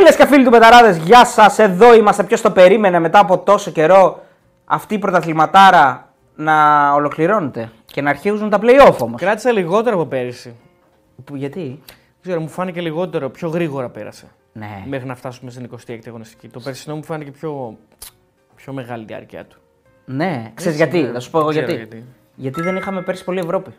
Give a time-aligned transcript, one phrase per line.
[0.00, 1.58] Φίλες και φίλοι του Πεταράδες, γεια σας.
[1.58, 2.22] Εδώ είμαστε.
[2.24, 4.22] Ποιος το περίμενε μετά από τόσο καιρό
[4.64, 10.54] αυτή η πρωταθληματάρα να ολοκληρώνεται και να αρχίζουν τα playoff όμως; Κράτησα λιγότερο από πέρυσι.
[11.32, 14.26] Γιατί; Δεν ξέρω, μου φάνηκε λιγότερο, πιο γρήγορα πέρασε.
[14.52, 14.84] Ναι.
[14.86, 16.48] Μέχρι να φτάσουμε στην 26η αγωνιστική.
[16.48, 17.78] Το περσινό μου φάνηκε πιο,
[18.54, 19.58] πιο μεγάλη διάρκεια του.
[20.04, 21.12] Ναι, ξέρεις γιατί; ναι.
[21.12, 21.86] Θα σου πω εγώ Ξέρω γιατί.
[21.88, 22.06] γιατί.
[22.34, 23.70] Γιατί δεν είχαμε πέρσι πολύ Ευρώπη.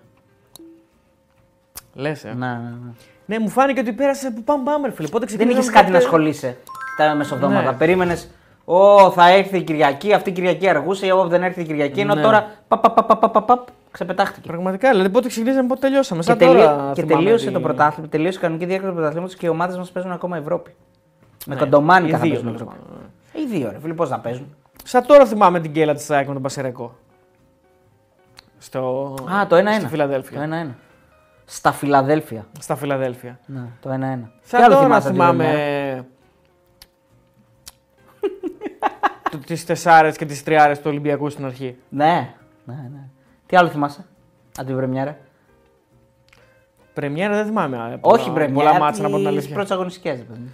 [1.93, 2.33] Λες, ε.
[2.33, 2.91] Ναι, ναι, ναι.
[3.25, 5.07] Ναι, μου φάνηκε ότι πέρασε από πάμε πάμε, ρε φίλε.
[5.07, 6.57] Πότε Δεν ξεκινήσαμε είχες κάτι να τότε- ασχολείσαι
[6.97, 7.71] τα μεσοβδόματα.
[7.71, 7.77] Ναι.
[7.77, 8.29] Περίμενες,
[8.65, 11.99] Ω, θα έρθει η Κυριακή, αυτή η Κυριακή αργούσε, εγώ δεν έρθει η Κυριακή.
[11.99, 12.21] Ενώ Ναι.
[12.21, 14.47] τώρα παπ, παπ, παπ, παπ, παπ, παπ, ξεπετάχτηκε.
[14.47, 16.19] Πραγματικά, δηλαδή πότε ξεκινήσαμε, πότε τελειώσαμε.
[16.21, 18.93] Και, Σαν τελεί- τώρα και θυμάμαι τελείωσε ότι- το πρωτάθλημα, τελείωσε η κανονική διάρκεια του
[18.95, 20.75] πρωταθλήματος και οι ομάδες μας παίζουν ακόμα Ευρώπη.
[21.45, 22.77] Με Ναι, κοντομάνικα οι θα δύο, παίζουν τέλος Ευρώπη.
[23.33, 23.45] πάντων.
[23.51, 24.55] Οι δύο, ρε φίλοι, πώς να παίζουν.
[24.83, 26.95] Σαν τώρα θυμάμαι την κέλα της ΑΕΚ με τον Πασερικό.
[28.57, 29.13] Στο...
[29.41, 29.79] Α, το 1-1.
[29.79, 30.37] Στη Φιλαδέλφια.
[30.37, 30.75] Το 1-1.
[31.53, 32.45] Στα Φιλαδέλφια.
[32.59, 33.39] Στα Φιλαδέλφια.
[33.45, 33.93] Ναι, το 1-1.
[33.93, 35.43] Σαν Τι άλλο τώρα θυμάσαι από την θυμάμαι.
[35.43, 36.05] Πρεμιέρα;
[39.45, 41.77] τις τεσσάρες και τις τριάρες του Ολυμπιακού στην αρχή.
[41.89, 42.33] Ναι,
[42.65, 43.07] ναι, ναι.
[43.45, 44.05] Τι άλλο θυμάσαι
[44.57, 45.17] από την Πρεμιέρα;
[46.93, 47.77] Πρεμιέρα δεν θυμάμαι.
[47.77, 48.69] ε, Όχι πολλά- Πρεμιέρα.
[48.69, 49.53] Πολλά μάτσα να πω την τις αλήθεια.
[49.53, 50.49] πρώτες αγωνιστικές, ρε παιδί.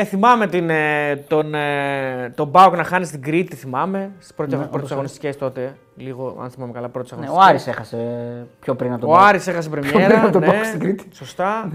[0.00, 4.10] Ε, θυμάμαι την, ε, τον, ε, τον Μπάουκ να χάνει στην Κρήτη, θυμάμαι.
[4.18, 5.76] Στις πρώτες Ναι, πρώτες όπως αγωνιστικές τότε.
[5.96, 7.46] Λίγο, αν θυμάμαι καλά, πρώτες Ναι, αγωνιστικές.
[7.46, 9.26] ο Άρης έχασε πιο πριν από τον Ο Πάοκ.
[9.26, 10.22] Άρης έχασε πριν πρεμιέρα.
[10.22, 11.04] από τον ναι, Πάοκ στην Κρήτη.
[11.08, 11.14] Ναι.
[11.14, 11.70] Σωστά.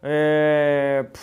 [0.00, 1.20] Ε, πφ,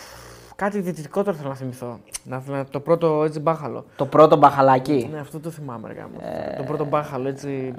[0.55, 1.99] κάτι δυτικό θέλω να θυμηθώ.
[2.23, 3.85] Να, να- το πρώτο έτσι μπάχαλο.
[3.95, 5.09] Το πρώτο μπαχαλάκι.
[5.13, 5.87] Ναι, αυτό το θυμάμαι.
[5.87, 6.15] Ρε, γάμο.
[6.21, 7.73] Ε, το πρώτο μπάχαλο έτσι.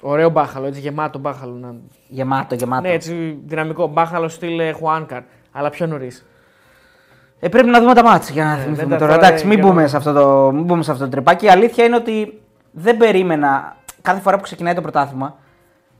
[0.00, 1.52] Ωραίο μπάχαλο, έτσι γεμάτο μπάχαλο.
[1.54, 1.74] Να...
[2.08, 2.82] Γεμάτο, γεμάτο.
[2.82, 3.86] Ναι, έτσι δυναμικό.
[3.86, 5.22] Μπάχαλο στυλ ε, Χουάνκαρ.
[5.52, 6.26] Αλλά πιο νωρίς.
[7.40, 9.12] Ε, πρέπει να δούμε τα μάτια για να θυμηθούμε δεν τα τώρα.
[9.14, 11.44] τώρα Εντάξει, μην για μπούμε, να- σε αυτό το, μην μπούμε σε αυτό το τρυπάκι.
[11.44, 15.36] Η αλήθεια είναι ότι δεν περίμενα κάθε φορά που ξεκινάει το πρωτάθλημα.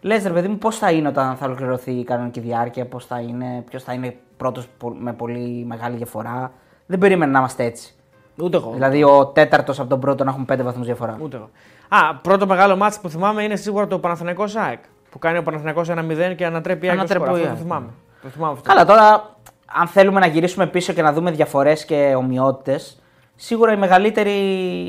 [0.00, 3.20] Λες ρε παιδί μου, πώς θα είναι όταν θα ολοκληρωθεί η κανονική διάρκεια, πώς θα
[3.20, 6.52] είναι, ποιος θα είναι πρώτος με πολύ μεγάλη διαφορά.
[6.86, 7.92] Δεν περίμενα να είμαστε έτσι.
[8.36, 8.70] Ούτε εγώ.
[8.72, 11.16] Δηλαδή, ο τέταρτος από τον πρώτο να έχουμε πέντε βαθμούς διαφορά.
[11.20, 11.48] Ούτε εγώ.
[11.88, 14.78] Α, πρώτο μεγάλο μάτς που θυμάμαι είναι σίγουρα το Παναθηναϊκός ΑΕΚ.
[15.10, 16.98] Που κάνει ο Παναθηναϊκός 1-0 και ανατρέπει η ΑΕΚ.
[16.98, 17.38] το Ανατρέπει σκορ.
[17.38, 17.58] η Αυτό ΑΕΚ.
[17.58, 17.86] το θυμάμαι.
[18.22, 18.68] Το θυμάμαι αυτό.
[18.68, 19.30] Καλά, τώρα,
[19.72, 23.02] αν θέλουμε να γυρίσουμε πίσω και να δούμε διαφορές και ομοιότητες,
[23.36, 24.30] σίγουρα οι, μεγαλύτεροι,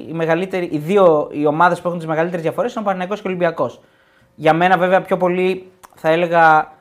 [0.08, 3.28] οι, μεγαλύτεροι, οι δύο οι ομάδες που έχουν τις μεγαλύτερες διαφορές είναι ο Παναθηναϊκός και
[3.28, 3.82] ο Ολυμπιακός.
[4.36, 6.74] Για μένα, βέβαια, πιο πολύ θα έλεγα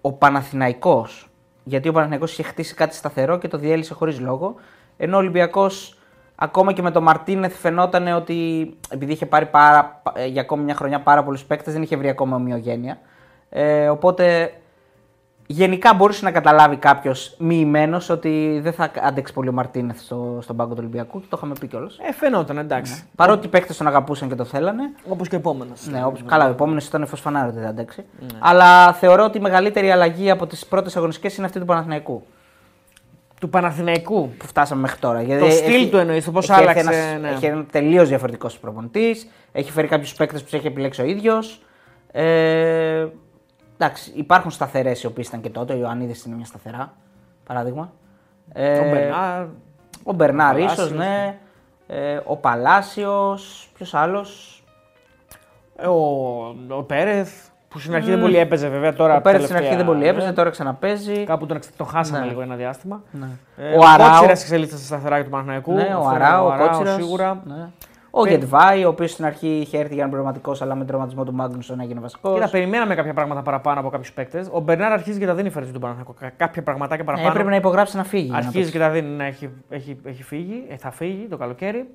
[0.00, 1.28] ο Παναθηναϊκός.
[1.64, 4.54] Γιατί ο Παναθηναϊκός είχε χτίσει κάτι σταθερό και το διέλυσε χωρίς λόγο.
[4.96, 5.98] Ενώ ο Ολυμπιακός,
[6.34, 10.74] ακόμα και με τον Μαρτίνεθ, φαινόταν ότι επειδή είχε πάρει πάρα, ε, για ακόμη μια
[10.74, 12.98] χρονιά πάρα πολλούς παίκτες, δεν είχε βρει ακόμα ομοιογένεια.
[13.50, 14.52] Ε, οπότε
[15.46, 20.56] γενικά μπορούσε να καταλάβει κάποιος μοιημένος ότι δεν θα αντέξει πολύ ο Μαρτίνεθ στο, στον
[20.56, 21.98] πάγκο του Ολυμπιακού και το είχαμε πει κιόλας.
[22.08, 23.02] Ε, φαινόταν, εντάξει.
[23.16, 24.82] Παρότι οι παίκτες τον αγαπούσαν και το θέλανε.
[25.08, 25.86] Όπως και επόμενος.
[25.90, 28.04] Ναι, όπως, καλά, ο επόμενος ήταν φω φανάρο ότι δεν θα αντέξει.
[28.38, 32.26] Αλλά θεωρώ ότι η μεγαλύτερη αλλαγή από τις πρώτες αγωνιστικές είναι αυτή του Παναθηναϊκού
[33.40, 34.28] Του Παναθηναϊκού.
[34.38, 35.22] που φτάσαμε μέχρι τώρα.
[35.22, 37.28] Γιατί Το στυλ του εννοείς, το πώς έχει έρθει άλλαξε, ένας- ναι.
[37.28, 39.28] Έχει ένα τελείως διαφορετικός προπονητής.
[39.52, 41.60] Έχει φέρει κάποιους παίκτες που τους έχει επιλέξει ο ίδιος.
[42.12, 43.06] Ε,
[43.78, 45.72] εντάξει, υπάρχουν σταθερές οι οποίες ήταν και τότε.
[45.72, 46.92] Ο Ιωαννίδης είναι μια σταθερά,
[47.46, 47.92] παράδειγμα.
[48.52, 49.46] Ε, Ο Μπερνάρ.
[50.02, 50.98] Ο Μπερνάρ, Ο ίσως, Παλάσιος.
[50.98, 51.38] ναι.
[51.86, 53.70] Ε, ο Παλάσιος.
[53.74, 54.62] Ποιος άλλος;
[55.76, 55.94] Ε, ο,
[56.68, 57.44] ο Πέρεθ.
[57.68, 59.16] Που στην αρχή δεν πολύ έπαιζε βέβαια τώρα.
[59.16, 60.32] Ο Πέρε στην τελευταία, αρχή δεν πολύ έπαιζε, ναι.
[60.32, 61.24] τώρα ξαναπέζει.
[61.24, 62.26] Κάπου τον, τον χάσαμε Ναι.
[62.26, 63.02] λίγο ένα διάστημα.
[63.10, 63.26] Ναι.
[63.56, 64.08] Ε, Ο ο Αράο.
[64.10, 65.72] Κότσιρας εξελίσσεται στα σταθερά του Παναθηναϊκού.
[65.72, 67.42] Ναι, ο Αυτό, Αράο, ο Αράο Κότσιρας, Σίγουρα.
[67.46, 67.68] Ναι.
[68.18, 70.78] Ο Πε- Γετβάη, ο οποίος στην αρχή είχε έρθει για να είναι πραγματικό, αλλά με
[70.78, 72.34] τον τραυματισμό του Μάγνουσον έγινε βασικός.
[72.34, 74.48] Κοίτα, περιμέναμε κάποια πράγματα παραπάνω από κάποιους παίκτες.
[74.52, 76.14] Ο Μπερνάρ αρχίζει και τα δίνει φέτο του Παναθηναϊκού.
[76.20, 77.28] Κα- Κάποια πραγματάκια παραπάνω.
[77.28, 78.22] Ε, έπρεπε να υπογράψει να φύγει.
[78.24, 78.72] για να Αρχίζει παίξει.
[78.72, 81.88] και τα δίνει, ναι, έχει, έχει, έχει φύγει, ε, θα φύγει το καλοκαίρι.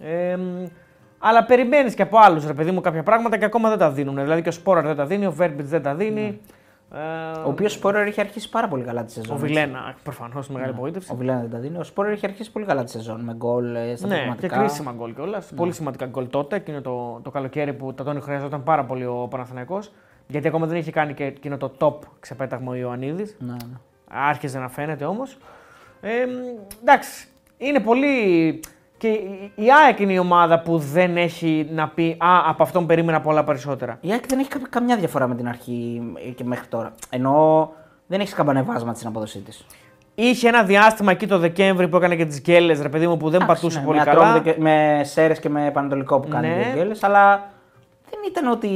[0.00, 0.64] Ε, μ,
[1.18, 4.14] αλλά περιμένεις και από άλλους, ρε παιδί μου, κάποια πράγματα και ακόμα δεν τα δίνουν.
[4.16, 6.40] Δηλαδή και ο Σπόραρ δεν τα δίνει, ο Βέρμπιτς δεν τα δίνει.
[6.40, 6.52] Ε,
[7.44, 9.30] Ο οποίος Σπόρερ είχε αρχίσει πάρα πολύ καλά τη σεζόν.
[9.30, 9.46] ο έτσι.
[9.46, 11.12] Βιλένα, προφανώς, μεγάλη απογοήτευση.
[11.12, 11.78] Ο Βιλένα δεν τα δίνει.
[11.78, 14.58] Ο Σπόρερ είχε αρχίσει πολύ καλά τη σεζόν με γκολ ε, στα Ναι, και πραγματικά.
[14.58, 15.52] κρίσιμα γκολ κιόλας.
[15.56, 19.26] Πολύ σημαντικά γκολ τότε, εκείνο το, το καλοκαίρι που τα τον χρειαζόταν πάρα πολύ ο
[19.30, 19.92] Παναθηναϊκός
[20.26, 23.36] Γιατί ακόμα δεν είχε κάνει και εκείνο το top ξεπέταγμα ο Ιωαννίδης.
[23.38, 23.76] Ναι, ναι.
[24.10, 25.38] Άρχιζε να φαίνεται όμως.
[26.00, 26.30] Ε, μ,
[26.82, 28.60] εντάξει, είναι πολύ.
[29.04, 32.86] Και η- η ΑΕΚ είναι η ομάδα που δεν έχει να πει Α, από αυτόν
[32.86, 33.98] περίμενα πολλά περισσότερα.
[34.00, 36.92] Η ΑΕΚ δεν έχει κα- καμιά διαφορά με την αρχή ε, και μέχρι τώρα.
[37.10, 37.72] Ενώ
[38.06, 39.66] δεν έχει καμπανεβάσμα στην απόδοσή της.
[40.14, 43.30] Είχε ένα διάστημα εκεί το Δεκέμβρη που έκανε και τις γκέλες, ρε παιδί μου, που
[43.30, 44.18] δεν πατούσε πολύ με καλά.
[44.20, 46.54] Ατρόμητο και- με Σέρες και με Πανατολικό που κάνει Ναι.
[46.54, 46.72] ναι.
[46.74, 47.50] γκέλες, αλλά
[48.10, 48.68] δεν ήταν ότι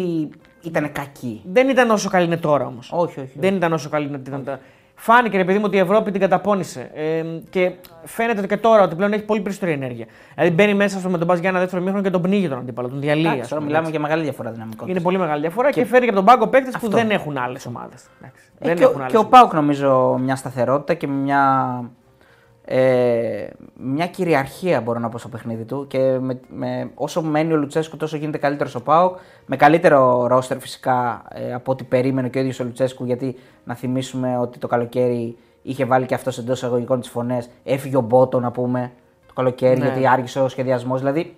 [0.62, 1.42] ήταν κακή.
[1.44, 2.90] Δεν ήταν όσο καλή είναι τώρα όμως.
[2.92, 3.32] Όχι, όχι.
[3.38, 4.58] Δεν ήταν όσο καλή είναι ήταν τα.
[5.00, 6.90] Φάνηκε ρε παιδί μου ότι η Ευρώπη την καταπώνησε.
[6.94, 7.72] Ε, και
[8.04, 10.06] φαίνεται και τώρα ότι πλέον έχει πολύ περισσότερη ενέργεια.
[10.34, 12.58] Δηλαδή μπαίνει μέσα στο με τον Μπα για ένα δεύτερο μήχρονο και τον πνίγει τον
[12.58, 13.22] αντίπαλο, τον διαλύει.
[13.24, 13.98] Εντάξει, ας τώρα πούμε, μιλάμε έτσι.
[13.98, 14.90] για μεγάλη διαφορά δυναμικότητας.
[14.90, 16.96] Είναι πολύ μεγάλη διαφορά και, φέρει και από τον πάγκο παίκτες που Αυτό.
[16.96, 18.02] δεν έχουν άλλες ομάδες.
[18.24, 18.26] Ε,
[18.58, 19.38] δεν και, έχουν ο- άλλες και ο ομάδες.
[19.40, 21.68] Πάουκ νομίζω μια σταθερότητα και μια
[22.70, 27.56] ε, μια κυριαρχία μπορώ να πω στο παιχνίδι του και με, με, όσο μένει ο
[27.56, 29.16] Λουτσέσκου τόσο γίνεται καλύτερος ο Πάοκ.
[29.46, 33.74] Με καλύτερο ρόστερ φυσικά ε, από ό,τι περίμενε και ο ίδιος ο Λουτσέσκου γιατί να
[33.74, 37.48] θυμίσουμε ότι το καλοκαίρι είχε βάλει και αυτός εντός εισαγωγικών τις φωνές.
[37.64, 38.92] Έφυγε ο Μπότο να πούμε
[39.26, 39.84] το καλοκαίρι Ναι.
[39.84, 40.98] γιατί άργησε ο σχεδιασμός.
[40.98, 41.34] Δηλαδή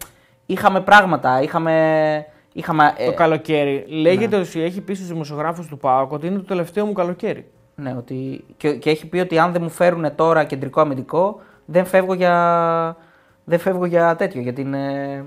[0.46, 2.26] είχαμε πράγματα, είχαμε.
[2.52, 3.84] είχαμε Το ε, καλοκαίρι.
[3.88, 7.46] Λέγεται ότι έχει πει στους δημοσιογράφους του ΠΑΟΚ ότι είναι το τελευταίο μου καλοκαίρι.
[7.80, 8.44] Ναι, ότι...
[8.56, 12.96] και, και έχει πει ότι αν δεν μου φέρουν τώρα κεντρικό αμυντικό, δεν φεύγω για,
[13.44, 14.74] δεν φεύγω για τέτοιο, για την.
[14.74, 15.24] Ε,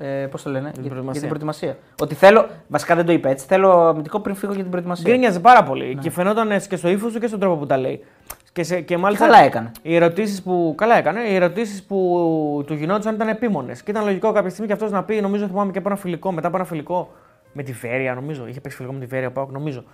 [0.00, 1.20] ε, πώς το λένε, για, για προετοιμασία.
[1.20, 1.76] την προετοιμασία.
[2.00, 5.10] Ότι θέλω, βασικά δεν το είπε έτσι, θέλω αμυντικό πριν φύγω για την προετοιμασία.
[5.10, 7.76] Γκρίνιαζε πάρα πολύ και φαινόταν ε, και στο ύφος του και στον τρόπο που τα
[7.76, 8.04] λέει.
[8.52, 9.70] Και, σε, και μάλιστα Καλά έκανε.
[9.82, 10.74] οι ερωτήσεις που.
[10.76, 11.20] Καλά έκανε.
[11.20, 13.82] Οι ερωτήσεις που του γινόντουσαν ήταν επίμονες.
[13.82, 16.32] Και ήταν λογικό κάποια στιγμή και αυτός να πει, νομίζω θυμάμαι και από ένα φιλικό,
[16.32, 17.12] μετά από ένα φιλικό
[17.52, 18.46] με τη Βέρεια, νομίζω.
[18.46, 19.84] Είχε παίξει φιλικό με τη Βέρεια, πάω, νομίζω.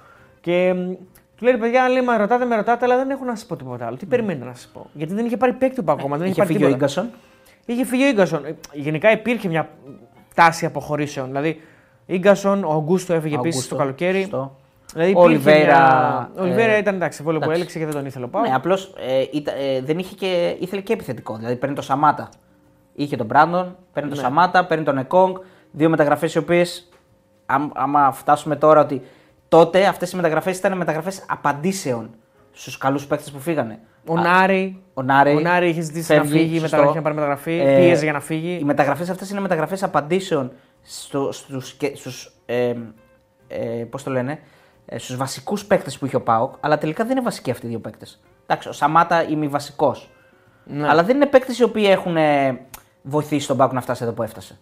[0.40, 0.92] Και μ,
[1.36, 3.86] του λέει, παιδιά, λέει, με ρωτάτε, με ρωτάτε, αλλά δεν έχω να σας πω τίποτα
[3.86, 3.96] άλλο.
[3.96, 6.16] Τι περιμένετε να σας πω; Γιατί δεν είχε πάρει παίκτη του ακόμα.
[6.16, 6.84] Δεν είχε, Είχε πάρει φύγει ο τίποτα.
[6.86, 7.10] γκασον.
[7.66, 8.44] Είχε φύγει ο γκασον.
[8.44, 9.68] Ε, Γενικά υπήρχε μια
[10.34, 11.26] τάση αποχωρήσεων.
[11.26, 11.60] Δηλαδή,
[12.16, 14.20] γκασον, ο Αγκούστο έφυγε επίσης το καλοκαίρι.
[14.20, 14.56] Σωστό.
[14.92, 17.60] Δηλαδή, Ο υπήρχε Ολιβέρα, μια- Ο Ολιβέρα ε, ήταν εντάξει, βόλιο που εντάξει.
[17.60, 18.42] έλεξε και δεν τον ήθελε ο Πάο.
[18.42, 21.36] Ναι, απλώς ε, ήταν- ε, δεν είχε και, ήθελε και επιθετικό.
[21.36, 22.28] Δηλαδή παίρνει το Σαμάτα.
[22.94, 24.14] Είχε τον Μπράντον, παίρνει Ναι.
[24.14, 25.36] το Σαμάτα, παίρνει τον Εκόνγκ.
[25.70, 26.88] Δύο μεταγραφές οι οποίες,
[27.74, 29.02] άμα φτάσουμε τώρα ότι
[29.56, 32.10] τότε αυτές οι μεταγραφές ήταν μεταγραφές απαντήσεων
[32.52, 33.78] στους καλούς παίκτες που φύγανε.
[34.06, 34.82] Ο Νάρη.
[34.94, 36.76] Ο Νάρη, Ο Νάρη είχε ζητήσει φεύγει, να φύγει, σωστό.
[36.76, 37.52] μεταγραφή να πάρει μεταγραφή.
[37.60, 38.64] Ε, πίεζε για να Οι φύγει.
[38.64, 40.52] μεταγραφές αυτές είναι μεταγραφές απαντήσεων
[40.82, 42.74] στο, στους, και- στους, ε,
[43.48, 44.38] ε, πώς το λένε,
[44.86, 47.68] ε, στους βασικούς παίκτες που είχε ο ΠΑΟΚ, αλλά τελικά δεν είναι βασικοί αυτοί οι
[47.68, 48.20] δύο παίκτες.
[48.46, 50.10] Εντάξει, ο Σαμάτα είμαι βασικός.
[50.64, 50.88] Ναι.
[50.88, 52.60] Αλλά δεν είναι παίκτες οι οποίοι έχουν ε,
[53.02, 54.58] βοηθήσει τον ΠΑΟΚ να φτάσει εδώ που έφτασε.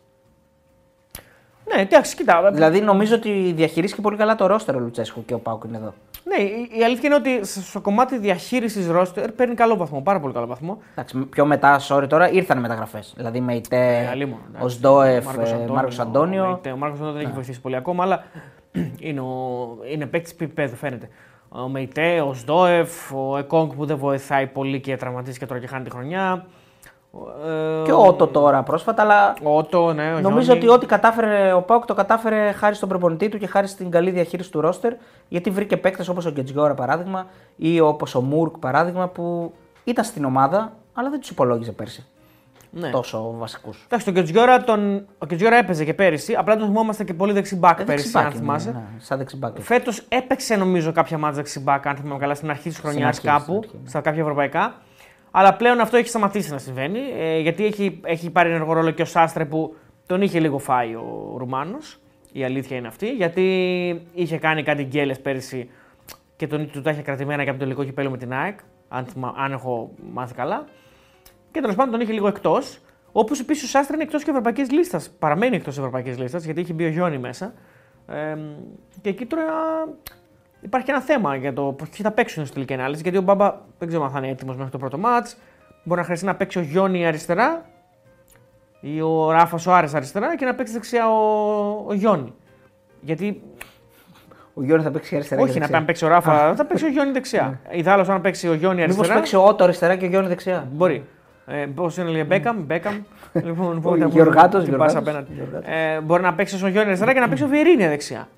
[1.74, 2.50] Ναι, εντάξει, κοίτα.
[2.52, 5.94] Δηλαδή νομίζω ότι διαχειρίστηκε πολύ καλά το ρόστερο ο Λουτσέσκου και ο ΠΑΟΚ είναι εδώ.
[6.24, 10.20] Ναι, η, η αλήθεια είναι ότι σ- στο κομμάτι διαχείρισης ρόστερ παίρνει καλό βαθμό, πάρα
[10.20, 10.78] πολύ καλό βαθμό.
[10.92, 13.12] Εντάξει, πιο μετά, sorry τώρα, ήρθαν μεταγραφές.
[13.16, 14.76] Δηλαδή με ΙΤΕ, αλλήμον, ο εντάξει.
[14.76, 16.60] Σντόεφ, Μάρκος ε, Μάρκος Αντώνιο.
[16.62, 16.70] Ναι.
[16.70, 18.24] Ο, ο Μάρκος Αντώνιο δεν έχει βοηθήσει πολύ ακόμα, αλλά
[19.08, 21.08] είναι, ο, είναι παίκτης επίπεδου, φαίνεται.
[21.48, 25.66] Ο Μεϊτέ, ο Σντόεφ, ο Εκόνγκ που δεν βοηθάει πολύ και τραυματίζει και τώρα και
[25.66, 26.46] χάνει τη χρονιά.
[27.14, 30.59] Ο, ε, Και ο Ότο τώρα πρόσφατα, αλλά Ο Ότο, ναι, ο Νομίζω Γιόνι.
[30.59, 34.11] ότι ό,τι κατάφερε ο Πάουκ το κατάφερε χάρη στον προπονητή του και χάρη στην καλή
[34.11, 34.93] διαχείριση του ρόστερ.
[35.29, 37.26] Γιατί βρήκε παίκτες όπως ο Γκετζιόρα παράδειγμα
[37.56, 39.53] ή όπως ο Μουρκ παράδειγμα που
[39.85, 42.06] ήταν στην ομάδα αλλά δεν τους υπολόγιζε πέρσι.
[42.75, 42.91] Ναι.
[42.91, 43.82] Τόσο βασικούς.
[43.85, 45.06] Εντάξει, τον Κετζιόρα, τον...
[45.19, 48.70] ο Κετζιόρα έπαιζε και πέρυσι, απλά τον θυμόμαστε και πολύ δεξιμπάκ πέρυσι, αν θυμάσαι.
[48.70, 49.61] Ναι, σαν δεξιμπάκ.
[49.61, 53.43] Φέτος έπαιξε νομίζω κάποια μάτια δεξιμπάκ, αν θυμάμαι καλά, στην αρχή της χρονιάς αρχή, κάπου,
[53.43, 53.88] στην αρχή, ναι.
[53.88, 54.75] στα κάποια ευρωπαϊκά.
[55.34, 59.02] Αλλά πλέον αυτό έχει σταματήσει να συμβαίνει, ε, γιατί έχει, έχει πάρει ενεργό ρόλο και
[59.02, 59.76] ο Σάστρε που
[60.06, 62.00] τον είχε λίγο φάει ο Ρουμάνος.
[62.32, 63.43] Η αλήθεια είναι αυτή, γιατί
[64.14, 65.70] είχε κάνει κάτι γκέλες πέρυσι
[66.37, 68.58] και τον, του τα είχε κρατημένα και από το τελικό κυπέλο με την ΑΕΚ,
[68.88, 70.64] αν, θυμα- αν έχω μάθει καλά.
[71.50, 72.79] Και τέλος πάντων τον είχε λίγο εκτός.
[73.12, 75.11] Όπως επίσης ο Σάστρε είναι εκτός και ευρωπαϊκής λίστας.
[75.19, 77.55] Παραμένει εκτός ευρωπαϊκής λίστας γιατί έχει μπει ο Γιόνι μέσα.
[78.06, 78.37] Ε,
[79.00, 79.44] και εκεί τώρα
[80.62, 83.03] υπάρχει και ένα θέμα για το ποιοι θα παίξουν στη τελική ανάλυση.
[83.03, 85.37] Γιατί ο Μπάμπα δεν ξέρω αν θα είναι έτοιμος μέχρι το πρώτο μάτς.
[85.85, 87.64] Μπορεί να χρειαστεί να παίξει ο Γιόνι αριστερά
[88.81, 91.14] ή ο Ράφα ο Άρης αριστερά και να παίξει δεξιά ο,
[91.88, 92.32] ο Γιόνι.
[93.00, 93.43] Γιατί
[94.55, 95.43] Ο Γιώργος θα παίξει αριστερά.
[95.43, 95.73] όχι και να δεξιά.
[95.73, 97.61] πάει να παίξει ο Ράφα, θα παίξει ο Γιόνι δεξιά.
[97.70, 99.19] Ειδάλλως αν παίξει ο Γιόνι Μήπως αριστερά.
[99.19, 100.69] παίξει ο Ότο αριστερά και ο Γιώργος δεξιά.
[100.72, 101.05] Μπορεί.
[101.46, 102.94] Ε, Πώς είναι, λέει Μπέκαμ, Μπέκαμ.
[103.46, 104.94] λοιπόν, Ο να Γεωργάτος, την πας Γεωργάτος.
[104.96, 105.32] απέναντι.
[105.34, 105.69] Γεωργάτος.
[105.70, 108.29] Ε, μπορεί να παίξει ο Γιόνι αριστερά και να παίξει ο Βιερίνια δεξιά.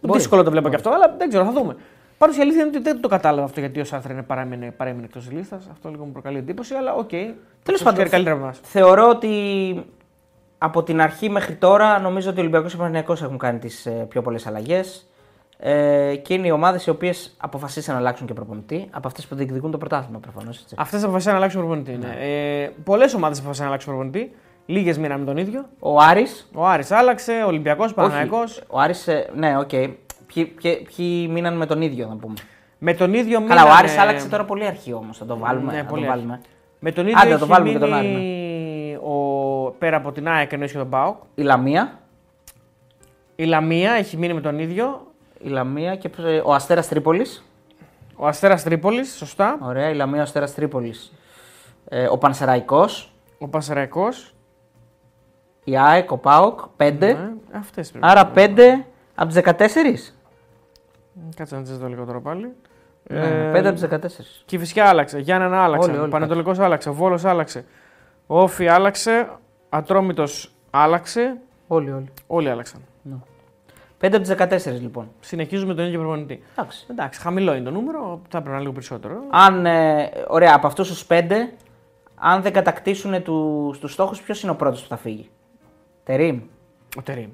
[0.00, 0.18] Μπορεί.
[0.18, 1.76] Δύσκολο το βλέπω και αυτό, αλλά δεν ξέρω, θα δούμε.
[2.18, 5.04] Πάντως η αλήθεια είναι ότι δεν το κατάλαβα αυτό γιατί ο Σάστρε είναι παρέμεινε, παρέμεινε
[5.04, 5.68] εκτός της λίστας.
[5.72, 7.08] Αυτό λίγο μου προκαλεί εντύπωση, αλλά οκ.
[7.08, 8.60] Τέλος Τους πάντων, ξέρει καλύτερα από εμάς.
[8.62, 9.30] θεωρώ ότι
[10.58, 13.88] από την αρχή μέχρι τώρα νομίζω ότι ο Ολυμπιακός και ο Παναθηναϊκός έχουν κάνει τις
[14.08, 15.08] πιο πολλές αλλαγές.
[15.60, 19.34] Ε, και είναι οι ομάδες οι οποίες αποφασίσαν να αλλάξουν και προπονητή από αυτές που
[19.34, 20.64] διεκδικούν το πρωτάθλημα προφανώς.
[20.76, 21.92] Αυτές αποφασίσαν να αλλάξουν προπονητή.
[21.92, 22.16] Ναι.
[22.20, 24.34] Ε, Πολλές ομάδες αποφασίσαν να αλλάξουν προπονητή.
[24.70, 25.64] Λίγες μείναμε τον ίδιο.
[25.78, 28.38] Ο Άρης, Ο Άρης άλλαξε, ο Ολυμπιακός, Παναγιακό.
[28.38, 29.68] όχι, ο Άρης, ε, ναι, οκ.
[29.68, 32.34] Ποιοι, ποιοι, ποιοι μείναν με τον ίδιο, να πούμε.
[32.78, 35.18] Με τον ίδιο Καλά, ο μείνανε- Άρης άλλαξε τώρα πολύ αρχή όμως.
[35.18, 35.72] Θα το βάλουμε.
[35.72, 36.40] Ναι, θα το πολύ βάλουμε.
[36.78, 39.14] Με τον ίδιο Άντε, να έχει το βάλουμε και τον μείνει ο...
[39.78, 41.16] πέρα από την ΑΕΚ εννοείς και τον ΠΑΟΚ.
[41.34, 41.98] Η Λαμία,
[43.36, 45.06] Η Λαμία έχει μείνει με τον ίδιο.
[45.42, 47.44] η Λαμία και ποιος, ε, ο Αστέρας Τρίπολης.
[48.16, 49.58] Ο Αστέρας Τρίπολης, σωστά.
[49.62, 51.12] Ωραία, η Λαμία, ο Αστέρας Τρίπολης.
[51.88, 54.32] Ε, ο Πανσεραϊκός, Ο Πασαραϊκός.
[55.68, 56.98] Η ΑΕΚ, ο ΠΑΟΚ, 5.
[57.00, 57.16] Ναι,
[57.52, 58.06] αυτές πρέπει.
[58.08, 58.84] Άρα 5
[59.14, 60.14] από τις 14.
[61.36, 62.52] Κάτσε να τις δω λίγο τώρα πάλι.
[63.02, 64.42] Ναι, 5 από τις 14.
[64.44, 66.10] Και η Φυσιά άλλαξε, Γιάννενα άλλαξε, Όλοι, όλοι.
[66.10, 67.64] Πανετολικός άλλαξε, Βόλος άλλαξε,
[68.26, 69.28] ο Όφη άλλαξε,
[69.68, 72.08] Ατρόμητος άλλαξε, Όλοι, όλοι.
[72.26, 72.80] όλοι άλλαξαν.
[74.00, 74.34] 5 από τις
[74.68, 75.10] 14 λοιπόν.
[75.20, 76.42] Συνεχίζουμε τον ίδιο προπονητή.
[76.56, 76.86] Εντάξει.
[76.90, 79.14] Εντάξει, χαμηλό είναι το νούμερο, θα πρέπει να είναι λίγο περισσότερο.
[79.30, 81.52] Αν, ε, ωραία, από αυτούς τους 5,
[82.14, 85.30] αν δεν κατακτήσουν του τους στόχους, ποιος είναι ο πρώτος που θα φύγει;
[86.08, 86.40] Τερήμ.
[86.98, 87.30] Ο Τερήμ.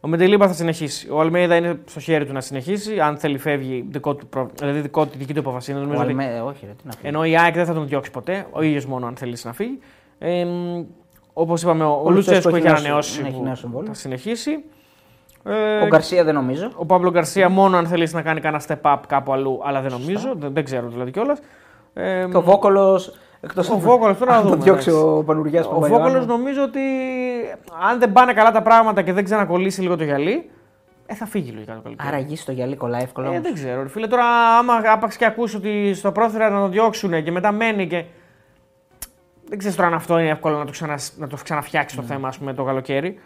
[0.00, 1.08] Ο Μεντελίμπα θα συνεχίσει.
[1.10, 3.00] Ο Αλμέιδα είναι στο χέρι του να συνεχίσει.
[3.00, 4.50] Αν θέλει, φεύγει δικό του, προ...
[4.58, 5.76] δηλαδή δικό του, δική του αποφασία.
[5.76, 6.10] Ο Νομίζω ότι...
[6.10, 6.40] Αλμέ...
[6.40, 7.06] Όχι, ρε, τι να φύγει.
[7.08, 8.46] Ενώ η ΑΕΚ δεν θα τον διώξει ποτέ.
[8.50, 9.78] Ο ίδιος μόνο αν θέλεις να φύγει.
[10.18, 10.46] Ε,
[11.32, 13.22] Όπως είπαμε, ο, ο Λουτσέσκο έχει ανανεώσει.
[13.22, 13.88] ναι, έχει που νέο συμβόλαιο.
[13.92, 14.64] Θα συνεχίσει.
[15.44, 16.70] Ε, Ο Γκαρσία δεν νομίζω.
[16.76, 19.90] ο Παύλο Γκαρσία μόνο αν θέλεις να κάνει κανένα step up κάπου αλλού, αλλά δεν
[19.90, 20.34] νομίζω.
[20.36, 21.38] Δεν, δεν ξέρω δηλαδή κιόλας.
[21.94, 23.00] Ε, Και ο Βόκολο.
[23.40, 25.06] Εκτός ο Βόκολος, τώρα να αν το δούμε, διώξει εντάξει.
[25.06, 26.80] ο Πανουργιάς Ο Βόκολο νομίζω ότι
[27.88, 30.50] αν δεν πάνε καλά τα πράγματα και δεν ξανακολλήσει λίγο το γυαλί,
[31.06, 32.08] ε, θα φύγει λογικά το καλοκαίρι.
[32.08, 33.26] Άρα γη στο γυαλί κολλάει εύκολα.
[33.26, 33.42] Ε, όμως.
[33.42, 33.82] δεν ξέρω.
[33.82, 34.24] ρε Φίλε, τώρα
[34.58, 38.04] άμα άπαξ και ακούσει ότι στο πρόθυρα να τον διώξουν και μετά μένει και.
[39.48, 42.02] Δεν ξέρω τώρα αν αυτό είναι εύκολο να το, ξανα, να το ξαναφτιάξει Ναι.
[42.02, 43.18] το θέμα, ας πούμε, το καλοκαίρι.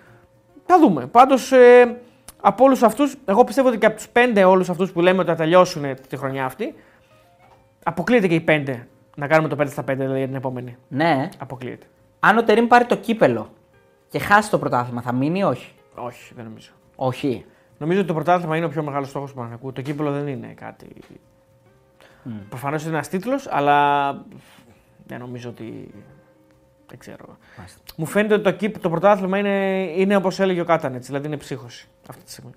[0.66, 1.06] Θα δούμε.
[1.06, 1.96] Πάντως, ε,
[2.40, 5.28] από όλους αυτούς, εγώ πιστεύω ότι και από τους πέντε όλους αυτούς που λέμε ότι
[5.28, 6.74] θα τελειώσουν τη χρονιά αυτή,
[7.82, 10.76] αποκλείεται και οι πέντε να κάνουμε το 5 στα 5 δηλαδή για την επόμενη.
[10.88, 11.28] Ναι.
[11.38, 11.86] Αποκλείεται.
[12.20, 13.50] Αν ο Τερήμ πάρει το κύπελο
[14.08, 16.70] και χάσει το πρωτάθλημα, θα μείνει ή όχι; Όχι, δεν νομίζω.
[16.96, 17.44] Όχι.
[17.78, 19.72] Νομίζω ότι το πρωτάθλημα είναι ο πιο μεγάλος στόχος του Παναγιακού.
[19.72, 20.86] Το κύπελο δεν είναι κάτι.
[22.26, 22.30] Mm.
[22.48, 24.10] Προφανώς είναι ένας τίτλος, αλλά
[25.06, 25.94] δεν νομίζω ότι.
[26.86, 27.36] Δεν ξέρω.
[27.56, 27.80] Μάλιστα.
[27.96, 31.36] Μου φαίνεται ότι το, κύπ, το πρωτάθλημα είναι, είναι όπως έλεγε ο Κάτανετς, δηλαδή είναι
[31.36, 32.50] ψύχωση αυτή τη στιγμή.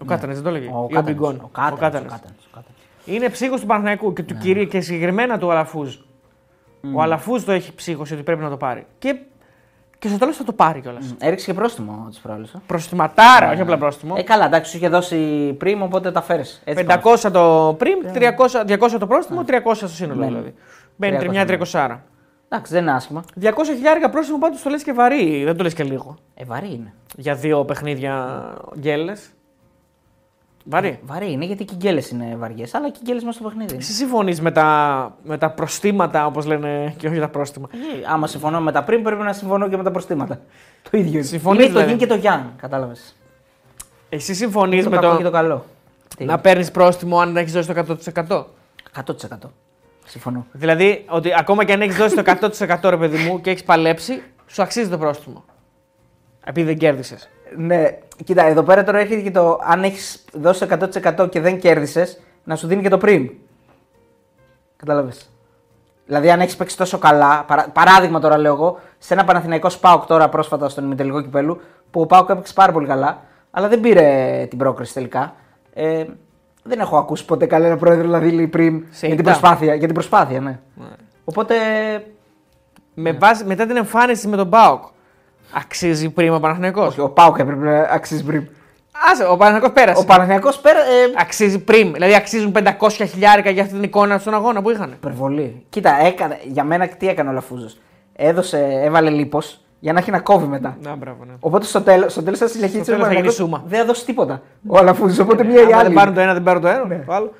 [0.00, 0.70] Ο Κάτανετς δεν το έλεγε.
[0.70, 0.76] Ναι.
[0.76, 1.40] Ο Ή Κάτανες, Μπιγκόν.
[1.42, 2.12] Ο Κάτανες, ο Κάτανες.
[2.12, 2.80] Κάτανες, ο Κάτανες.
[3.04, 5.96] Είναι ψύχος του Παναγιακού και, του κυρί, και συγκεκριμένα του Αλαφούζ.
[6.94, 8.86] Ο Αλαφούζ το έχει ψύχωση ότι πρέπει να το πάρει.
[8.98, 9.16] Και,
[9.98, 11.12] και στο τέλος θα το πάρει κιόλας.
[11.12, 11.16] Mm.
[11.18, 12.46] Έριξε και πρόστιμο τι προάλλε.
[12.66, 14.14] Προστιματάρα, όχι απλά πρόστιμο.
[14.18, 16.62] Ε, καλά, εντάξει, σου είχε δώσει πριν, οπότε τα φέρεις.
[16.64, 20.26] 500 το πριν, 300, 200 το πρόστιμο, 300 στο σύνολο Ναι.
[20.26, 20.54] δηλαδή.
[20.96, 21.58] Μπαίνει 300, μια ναι.
[21.72, 21.98] 300.
[22.48, 23.24] Εντάξει, δεν είναι άσχημα.
[23.40, 26.16] 200 χιλιάρικα πρόστιμο πάντως το λες και βαρύ, δεν το λες και λίγο.
[26.34, 26.94] Ε, βαρύ είναι.
[27.16, 28.44] Για δύο παιχνίδια
[28.78, 29.33] γκέλες.
[30.64, 30.98] Βαρύ.
[31.02, 33.72] Βαρύ είναι γιατί και οι γκέλε είναι βαριές, αλλά και οι γκέλε μέσα στο παιχνίδι.
[33.72, 33.82] είναι.
[33.82, 37.76] Εσύ συμφωνείς με τα, με τα προστήματα, όπως λένε και όχι τα πρόστιμα; Ε,
[38.12, 40.40] άμα συμφωνώ με τα πριν, πρέπει να συμφωνώ και με τα προστήματα.
[40.90, 41.22] Το ίδιο είναι.
[41.22, 43.16] Συμφωνείς, είναι το δηλαδή; γιν και το γιάν, κατάλαβες.
[44.08, 45.64] Εσύ συμφωνείς Το με κακό το, και το καλό.
[46.16, 48.44] Τι, να παίρνεις πρόστιμο αν έχεις δώσει το 100%.
[49.04, 49.50] 100%.
[50.04, 50.46] Συμφωνώ.
[50.52, 52.22] Δηλαδή ότι ακόμα και αν έχεις δώσει το
[52.80, 55.44] 100% ρε παιδί μου και έχεις παλέψει, σου αξίζει το πρόστιμο.
[56.44, 57.28] Επειδή δεν κέρδισες.
[57.56, 60.88] Ναι, κοίτα, εδώ πέρα τώρα έρχεται και το αν έχεις δώσει το
[61.24, 63.30] 100% και δεν κέρδισες, να σου δίνει και το πριν.
[64.76, 65.28] Κατάλαβες.
[66.06, 70.06] Δηλαδή, αν έχεις παίξει τόσο καλά, παρα- παράδειγμα τώρα λέω εγώ, σε ένα Παναθηναϊκό Σπάουκ
[70.06, 74.46] τώρα πρόσφατα στον ημιτελικό κυπέλου, που ο Πάουκ έπαιξε πάρα πολύ καλά, αλλά δεν πήρε
[74.48, 75.34] την πρόκριση τελικά.
[75.74, 76.04] Ε,
[76.62, 79.38] δεν έχω ακούσει ποτέ κανένα πρόεδρο να δίνει πριν Σε για την ηττά.
[79.38, 79.74] προσπάθεια.
[79.74, 80.58] Για την προσπάθεια, ναι.
[81.24, 81.54] Οπότε.
[82.94, 84.82] Με βάση, μετά την εμφάνιση με τον Μπάουκ,
[85.54, 88.48] αξίζει πριν ο Παναθηναϊκός; Όχι, ο Πάουκ έπρεπε να αξίζει πριν.
[89.12, 90.00] Άσε, ο Παναθηναϊκός πέρασε.
[90.00, 90.78] Ο Παναθηναϊκός πέρα.
[90.78, 91.92] Ε, Αξίζει πριν.
[91.92, 94.90] Δηλαδή αξίζουν 500 χιλιάρικα για αυτή την εικόνα στον αγώνα που είχαν.
[94.92, 95.64] Υπερβολή.
[95.68, 97.76] Κοίτα, έκανε, για μένα τι έκανε ο Λαφούζος.
[98.16, 100.76] Έδωσε, έβαλε λίπος για να έχει να κόβει μετά.
[100.82, 101.32] Να, μπράβο, ναι.
[101.40, 103.62] Οπότε στο τέλος στο τέλος θα συνεχίσει Στο τέλος θα γίνει σούμα.
[103.66, 104.42] Δεν θα δώσει τίποτα.
[104.66, 105.22] Ο Αλαφούζο.
[105.22, 105.84] Οπότε μία ή Άμα άλλη.
[105.84, 107.02] δεν πάρουν το ένα, δεν πάρουν το ένα.
[107.06, 107.32] Το άλλο.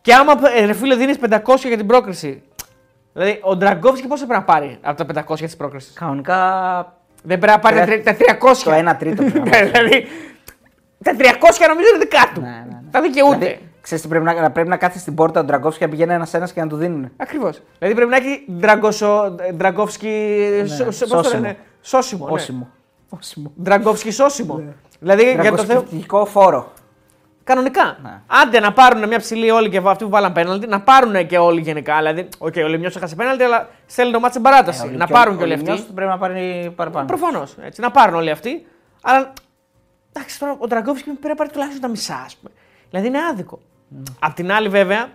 [0.00, 2.42] Και άμα ε, ρε φίλε δίνεις 500 για την πρόκριση.
[3.12, 6.36] Δηλαδή ο Ντραγκόφσκι πόσο πρέπει να πάρει από τα 500 της πρόκρισης; Κανονικά
[7.22, 8.62] Δεν πρέπει να πάρει τα τρι- τα 300.
[8.64, 9.22] το 1 τρίτο.
[9.22, 9.68] πρέπει να Ναι, πάρει.
[9.70, 10.06] δηλαδή
[11.04, 12.40] τα 300 νομίζω είναι δικά του.
[12.40, 12.80] Ναι, ναι, ναι.
[12.90, 13.36] Τα δικαιούται.
[13.36, 16.12] Δηλαδή, ξέρεις τι πρέπει να, πρέπει να κάθεις στην πόρτα ο Ντραγκόφσκι και να πηγαίνει
[16.12, 17.10] ένα-ένα και να του δίνουν.
[17.16, 17.62] Ακριβώς.
[17.78, 20.36] Δηλαδή πρέπει να έχει Ντραγκοσο- Ντραγκόφσκι.
[20.66, 21.40] σο- σο- πώς το Ναι, σώσιμο.
[21.42, 22.26] λένε; Σώσιμο.
[22.26, 22.32] ναι.
[22.32, 22.68] Όσιμο.
[23.08, 23.52] Όσιμο.
[23.62, 24.56] Ντραγκόφσκι σώσιμο.
[24.56, 24.72] Ναι.
[25.00, 25.56] Δηλαδή για το θέμα.
[25.66, 26.72] Τραγκοσκεπτικό φόρο.
[27.44, 27.96] Κανονικά.
[28.02, 28.20] Ναι.
[28.26, 31.60] Άντε να πάρουν μια ψηλή όλοι και αυτοί που βάλαν πέναλτι, να πάρουν και όλοι
[31.60, 31.96] γενικά.
[31.96, 34.88] Δηλαδή, οκ, ο Λεμιός έχασε πέναλτι, αλλά στέλνει το ματς σε παράταση.
[34.88, 35.70] να πάρουν και όλοι αυτοί.
[35.70, 35.92] αυτοί.
[35.92, 37.06] Πρέπει να πάρει παραπάνω.
[37.06, 37.56] Προφανώς.
[37.76, 38.66] Να πάρουν όλοι αυτοί.
[39.02, 39.32] Αλλά
[40.12, 42.54] εντάξει, τώρα ο Ντραγκόφσκι πρέπει να πάρει τουλάχιστον τα μισά, ας πούμε.
[42.90, 43.60] Δηλαδή είναι άδικο.
[43.88, 44.02] Ναι.
[44.18, 45.08] Απ' την άλλη, βέβαια,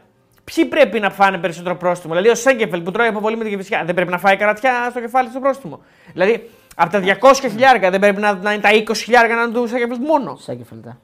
[0.44, 3.84] ποιοι πρέπει να φάνε περισσότερο πρόστιμο; Δηλαδή ο Σένκεφελντ που τρώει αποβολή με την Κηφισιά
[3.86, 5.80] δεν πρέπει να φάει καρατιά στο κεφάλι στο πρόστιμο;
[6.12, 9.52] Δηλαδή από τα 200 χιλιάρικα δεν πρέπει να, να είναι τα 20 χιλιάρικα να είναι
[9.52, 10.98] του Σένκεφελντ μόνο; Σένκεφελντ.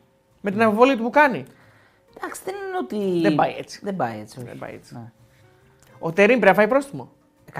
[0.45, 1.45] Με την αποβολή του που κάνει.
[2.17, 3.21] Εντάξει, δεν είναι ότι.
[3.21, 3.79] Δεν πάει έτσι.
[3.83, 4.38] Δεν πάει έτσι.
[4.39, 4.47] όχι.
[4.47, 4.93] Δεν πάει έτσι.
[4.93, 5.12] Ναι.
[6.00, 7.09] Ο Τερίμ πρέπει να φάει πρόστιμο.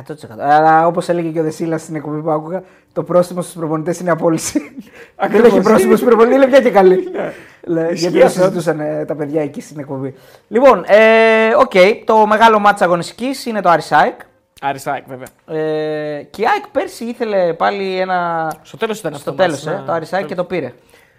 [0.07, 0.13] 100%.
[0.39, 2.63] Αλλά όπως έλεγε και ο Δεσίλας στην εκπομπή που άκουγα,
[2.93, 4.59] το πρόστιμο στους προπονητές είναι απόλυση.
[4.59, 5.47] Δεν Ακριβώς.
[5.51, 7.09] έχει πρόστιμο στους προπονητές, είναι μια και καλή.
[7.63, 8.39] Λέ, Ισχύει Γιατί το αυτό.
[8.39, 10.15] συζητούσαν ε, τα παιδιά εκεί στην εκπομπή.
[10.47, 11.71] Λοιπόν, ε, οκ,
[12.05, 14.19] το μεγάλο ματς της αγωνιστικής είναι το Άρης-ΑΕΚ.
[14.62, 15.27] Άρης-ΑΕΚ, βέβαια.
[15.61, 18.51] Ε, και η ΑΕΚ πέρσι ήθελε πάλι ένα.
[18.61, 19.43] Στο τέλος ήταν Στο αυτό.
[19.43, 20.73] τέλος, ματς, ε, να- το Άρης-ΑΕΚ και το πήρε.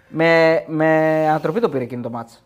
[0.07, 0.87] Με, με
[1.29, 2.37] ανατροπή το πήρε εκείνο το ματς.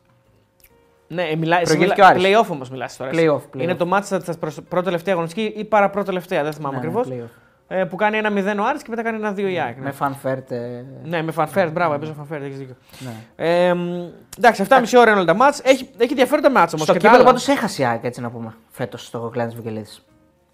[1.07, 2.45] Ναι, ε, μιλά, εσύ Προηγήθηκε μιλά, ο Άρης.
[2.47, 3.09] play-off όμως μιλάς τώρα.
[3.11, 3.25] εσύ.
[3.27, 3.61] Play-off, play-off.
[3.61, 4.37] Είναι το ματς την
[4.69, 7.07] προτελευταία αγωνιστική ή παραπροτελευταία, δεν θυμάμαι Ναι, ακριβώς.
[7.09, 7.29] play-off.
[7.67, 9.77] ε, που κάνει ένα 0 ο Άρης και μετά κάνει ένα 2 η ΑΕΚ.
[9.77, 9.83] Ναι.
[9.83, 10.51] Με Φαν Φερτ.
[10.51, 12.75] ε, Ναι, με Φαν Φερτ, μπράβο, έπαιζε Φαν Φερτ, έχεις δίκιο.
[12.99, 13.11] ναι.
[13.35, 15.59] Ε, μ, εντάξει, 7,5 ώρα είναι όλα τα ματς.
[15.63, 16.85] Έχει, έχει ενδιαφέροντα ματς όμως.
[16.87, 19.89] Στο κύπελλο πάντως έχασε η ΑΕΚ, έτσι να πούμε, φέτος στο Κλεάνθης Βικελίδης.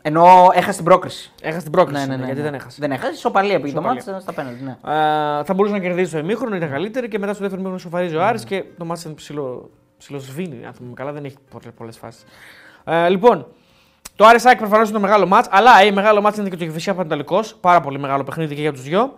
[0.08, 1.32] Ενώ έχασε την πρόκριση.
[1.42, 2.08] Έχασε την πρόκριση.
[2.08, 2.46] Ναι, ναι, ναι, γιατί ναι.
[2.46, 2.78] δεν έχασε.
[2.80, 4.04] Δεν έχασε, ισοπαλία πήγε το Ισοπαλία.
[4.08, 4.64] ματς στα πέναλτι.
[4.64, 4.72] Ναι.
[4.72, 8.16] Ε, θα μπορούσε να κερδίσει το ημίχρονο, ήταν καλύτερη και μετά στο δεύτερο ημίχρονο σοφαρίζει
[8.16, 10.66] ο Άρης και το μάτι ήταν ψηλό, ψηλοσβήνει.
[10.66, 11.36] Αν θυμάμαι καλά, δεν έχει
[11.78, 12.24] πολλές φάσεις.
[12.84, 13.48] Ε, λοιπόν,
[14.16, 16.66] το Άρης ΑΕΚ προφανώς είναι το μεγάλο μάτς, αλλά ε, μεγάλο μάτς είναι και το
[16.66, 17.40] Κεφυσιά Πανετολικό.
[17.62, 19.18] Πάρα πολύ μεγάλο παιχνίδι και για τους δυο.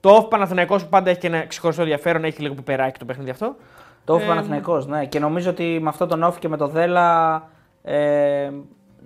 [0.00, 3.30] Το Off Παναθηναϊκός που πάντα έχει και ένα ξεχωριστό ενδιαφέρον, έχει λίγο πιπεράκι το παιχνίδι
[3.30, 3.56] αυτό.
[4.04, 5.06] Το όφη Ε, Παναθηναϊκός, ναι.
[5.06, 7.42] Και νομίζω ότι με αυτό τον όφη και με το Δέλα.
[7.82, 8.50] Ε,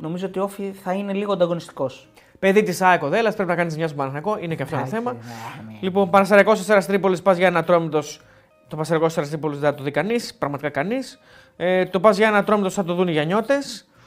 [0.01, 2.09] νομίζω ότι ο όφη θα είναι λίγο ανταγωνιστικός.
[2.39, 4.87] Παιδί της ΑΕΚ ο Δέλλα, πρέπει να κάνεις μια στον Παναθηναϊκό, είναι και αυτό ένα
[4.87, 5.13] θέμα.
[5.13, 5.19] Ναι,
[5.81, 8.21] Λοιπόν, Πανασαριακό 4 Τρίπολης, πας για ένα τρόμητος.
[8.69, 11.21] Το Πανασαριακό 4 Τρίπολης δεν θα το δει κανείς, πραγματικά κανείς.
[11.57, 13.55] Ε, το πας για ένα τρόμητος θα το δουν οι Γιανιώτε.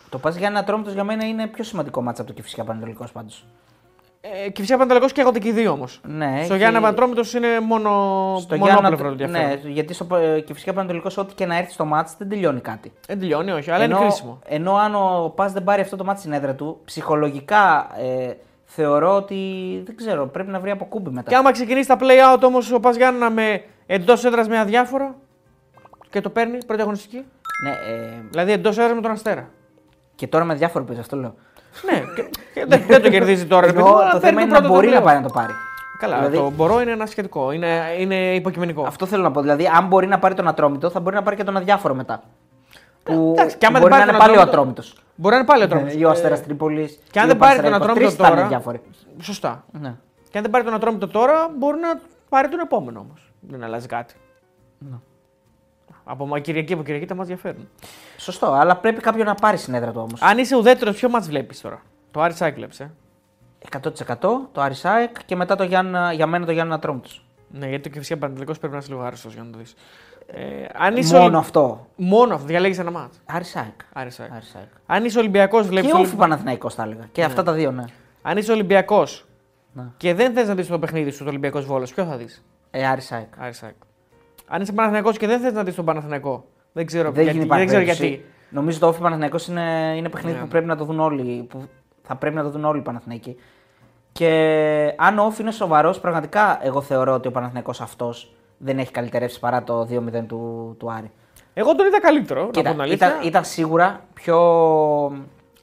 [0.10, 3.12] Το πας για ένα τρόμητος για μένα είναι πιο σημαντικό μάτσα από το Κυφσικά Πανετολικός
[3.12, 3.46] πάντως.
[4.26, 6.00] Ε, και φυσικά Πανταλικό και έχονται και οι δύο όμως.
[6.08, 7.90] Ναι, Στο έχει- Γιάννα Πατρόμητο είναι μόνο
[8.40, 9.64] στο μονόπλευρο Γιάννα, ενδιαφέρον.
[9.66, 12.92] ναι, γιατί στο ε, Κυφσικά Πανετολικό, ό,τι και να έρθει στο μάτς δεν τελειώνει κάτι.
[13.08, 14.40] Δεν τελειώνει, όχι, αλλά ενώ, είναι κρίσιμο.
[14.46, 18.34] Ενώ αν ο Πας δεν πάρει αυτό το μάτι στην έδρα του, ψυχολογικά ε,
[18.66, 19.36] θεωρώ ότι
[19.86, 21.30] δεν ξέρω, πρέπει να βρει από κούμπι μετά.
[21.30, 25.16] Και άμα ξεκινήσει τα play out όμως ο Πας Γιάννα με εντός έδρας με αδιάφορο
[26.10, 27.26] και το παίρνει πρώτη αγωνιστική.
[27.64, 29.50] Ναι, ε, Δηλαδή εντός έδρας με τον Αστέρα.
[30.16, 31.36] και τώρα με διάφορο παίζει, αυτό λέω.
[31.86, 33.66] Ναι, και, και δεν, δεν το κερδίζει τώρα.
[33.66, 35.00] ρε Ενώ παιδί μου, αλλά το παίρνει θέμα είναι το να πρώτο μπορεί το να
[35.00, 35.04] play-off.
[35.06, 35.54] πάει να το πάρει.
[36.00, 37.52] Καλά, Δηλαδή- το μπορώ είναι ένα σχετικό.
[37.52, 38.84] Είναι, είναι υποκειμενικό.
[38.88, 39.42] Αυτό θέλω να πω.
[39.42, 42.24] Δηλαδή, αν μπορεί να πάρει τον Ατρόμητο, θα μπορεί να πάρει και τον αδιάφορο μετά.
[43.04, 44.96] Που εντάξει, και άμα μπορεί δεν να πάρει είναι τον πάλι ο Ατρόμητο- Ατρόμητος.
[45.16, 45.94] Μπορεί να είναι πάλι ο Ατρόμητος.
[45.94, 47.00] Ή ο Αστέρας Τρίπολης.
[47.12, 48.48] Και αν δεν πάρει τον Ατρόμητο τώρα.
[48.48, 48.82] διάφοροι.
[49.22, 49.64] Σωστά.
[49.72, 49.94] Ναι.
[50.30, 52.00] Και αν δεν πάρει τον Ατρόμητο τώρα, μπορεί να
[52.30, 53.32] πάρει τον επόμενο όμως.
[53.40, 54.14] Δεν αλλάζει κάτι.
[54.78, 54.96] Ναι.
[56.04, 57.70] Από μα- Κυριακή από Κυριακή τα ματς διαφέρουν.
[58.18, 60.22] Σωστό, αλλά πρέπει κάποιον να πάρει στην έδρα του όμως.
[60.22, 61.82] Αν είσαι ουδέτερος, ποιο ματς βλέπεις τώρα;
[62.12, 62.92] Το Άρης-ΑΕΚ βλέπεις, ε;
[63.72, 67.10] 100% το Άρης-ΑΕΚ και μετά το Γιάννα, για μένα το Γιάννα Ατρόμητο.
[67.50, 69.74] Ναι, γιατί το Κηφισιά Παναιτωλικό πρέπει να είσαι λίγο άρρωστος για να το δεις.
[70.28, 71.88] Ε, αν είσαι Μόνο Ολυ- αυτό.
[71.96, 73.18] Μόνο αυτό, διαλέγεις ένα ματς.
[73.26, 73.80] Άρης-ΑΕΚ.
[73.94, 74.32] Άρης-ΑΕΚ.
[74.34, 74.68] Άρης-ΑΕΚ.
[74.86, 75.92] Αν είσαι Ολυμπιακός, βλέπεις.
[75.92, 77.08] Και ΟΦΗ Παναθηναϊκός θα έλεγα.
[77.12, 77.84] Και αυτά τα δύο, ναι.
[78.22, 79.26] Αν είσαι Ολυμπιακός
[79.74, 79.84] Ναι.
[79.98, 82.86] και δεν θες να δει το παιχνίδι σου, το Ολυμπιακός Βόλος, ποιο θα δεις; Ε,
[82.88, 83.28] Αρισάεκ.
[83.40, 83.76] Άρης Σάικ.
[84.56, 87.50] Αν είσαι Παναθηναϊκός και δεν θες να δεις τον Παναθηναϊκό, δεν ξέρω, Δεν γιατί, γίνει
[87.50, 88.08] δεν ξέρω παραπέραση.
[88.08, 88.26] γιατί.
[88.50, 90.42] Νομίζω το όφη Παναθηναϊκός είναι, είναι παιχνίδι Ναι.
[90.44, 91.44] που πρέπει να το δουν όλοι.
[91.50, 91.68] Που
[92.02, 93.36] θα πρέπει να το δουν όλοι οι Παναθηναϊκοί.
[94.12, 94.30] Και
[94.98, 99.40] αν ο όφη είναι σοβαρός, πραγματικά εγώ θεωρώ ότι ο Παναθηναϊκός αυτός δεν έχει καλυτερεύσει
[99.40, 101.12] παρά το 2-0 του, του Άρη.
[101.54, 103.08] Εγώ τον είδα καλύτερο, να πω Κοίτα, την αλήθεια.
[103.08, 104.38] ήταν, ήταν σίγουρα πιο.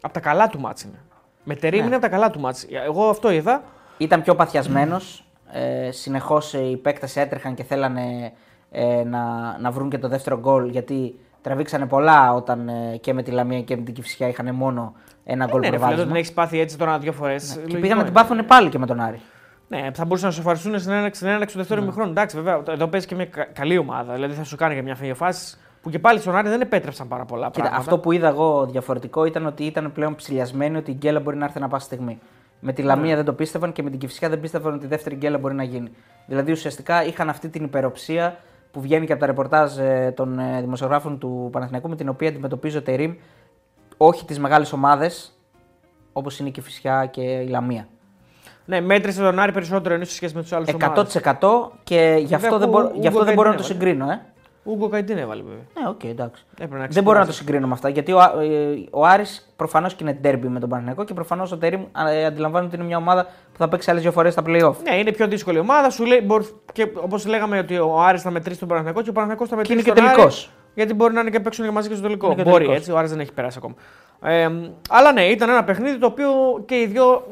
[0.00, 0.98] Από τα καλά του μάτς είναι.
[1.44, 1.87] Με τερίμ Ναι.
[1.87, 2.66] είναι από τα καλά του μάτς.
[2.87, 3.62] Εγώ αυτό είδα.
[3.98, 5.24] ήταν πιο παθιασμένος.
[5.53, 8.33] Ε, Συνεχώς οι παίκτες έτρεχαν και θέλανε
[8.71, 13.23] ε, να, να βρουν και το δεύτερο γκολ γιατί τραβήξανε πολλά όταν ε, και με
[13.23, 16.05] τη Λαμία και με την Κυφσιά είχαν μόνο ένα γκολ ναι, ρε φίλε, προβάδισμα.
[16.05, 17.61] όταν έχεις πάθει έτσι τώρα δύο φορές.
[17.67, 19.21] Και πήγαν να την πάθουν πάλι και με τον Άρη.
[19.69, 22.11] Ναι, θα μπορούσαν να σοφαριστούν στην έναρξη, στην έναρξη του δεύτερου ημιχρόνου.
[22.11, 24.15] Εντάξει, βέβαια, εδώ παίζει και μια κα- καλή ομάδα.
[24.15, 27.25] Δηλαδή θα σου κάνει και μια φάση που και πάλι στον Άρη δεν επέτρεψαν πάρα
[27.25, 27.81] πολλά Κοίτα, πράγματα.
[27.83, 31.45] αυτό που είδα εγώ διαφορετικό ήταν ότι ήταν πλέον ψηλιασμένοι ότι η γκέλα μπορεί να
[31.45, 32.19] έρθει να πάσα στιγμή.
[32.61, 32.89] Με τη Ναι.
[32.89, 35.55] Λαμία δεν το πίστευαν και με την Κυφσιά δεν πίστευαν ότι η δεύτερη γκέλα μπορεί
[35.55, 35.91] να γίνει.
[36.27, 38.37] Δηλαδή ουσιαστικά είχαν αυτή την υπεροψία
[38.71, 42.29] που βγαίνει και από τα ρεπορτάζ ε, των ε, δημοσιογράφων του Παναθηναϊκού με την οποία
[42.29, 43.15] αντιμετωπίζει ο Τερήμ
[43.97, 45.39] όχι τις μεγάλες ομάδες
[46.13, 47.89] όπως είναι η Κυφσιά και η Λαμία.
[48.65, 52.49] Ναι, μέτρησε τον Άρη περισσότερο ενώ σε σχέση με τους άλλους 100% και γι' αυτό,
[52.51, 54.11] Βέβαια, δεν, ο- μπορώ, ο γι' αυτό Ούγκο δεν μπορώ να Καϊντίν το συγκρίνω.
[54.11, 54.21] Ε.
[54.62, 55.62] Ούγκο Καϊντίν έβαλε βέβαια.
[55.83, 56.44] Ναι, οκ, εντάξει.
[56.53, 57.38] Έπρεπε να Δεν μπορώ να το ξεκινήσει.
[57.38, 60.68] συγκρίνω με αυτά γιατί ο, Α- ε, ο Άρης προφανώς και είναι ντέρμπι με τον
[60.68, 64.03] Παναθηναϊκό και προφανώς ο Τερίμ ε, αντιλαμβάνεται ότι είναι μια ομάδα που θα παίξει άλλες
[64.03, 64.75] δύο φορές στα playoff.
[64.88, 65.90] Ναι, είναι πιο δύσκολη ομάδα.
[65.90, 69.12] Σου λέει, μπορεί, και όπως λέγαμε ότι ο Άρης θα μετρήσει τον Παναθηναϊκό και ο
[69.12, 70.51] Παναθηναϊκός θα Και μετρήσει είναι και τον Άρη, τελικός.
[70.75, 72.27] Γιατί μπορεί να είναι και παίξουν και μαζί και στο τελικό.
[72.27, 72.77] Είναι και μπορεί τελικός.
[72.77, 73.75] έτσι, ο Άρης δεν έχει περάσει ακόμα.
[74.23, 74.49] Ε,
[74.90, 76.29] αλλά ναι, ήταν ένα παιχνίδι το οποίο
[76.66, 77.27] και οι δυο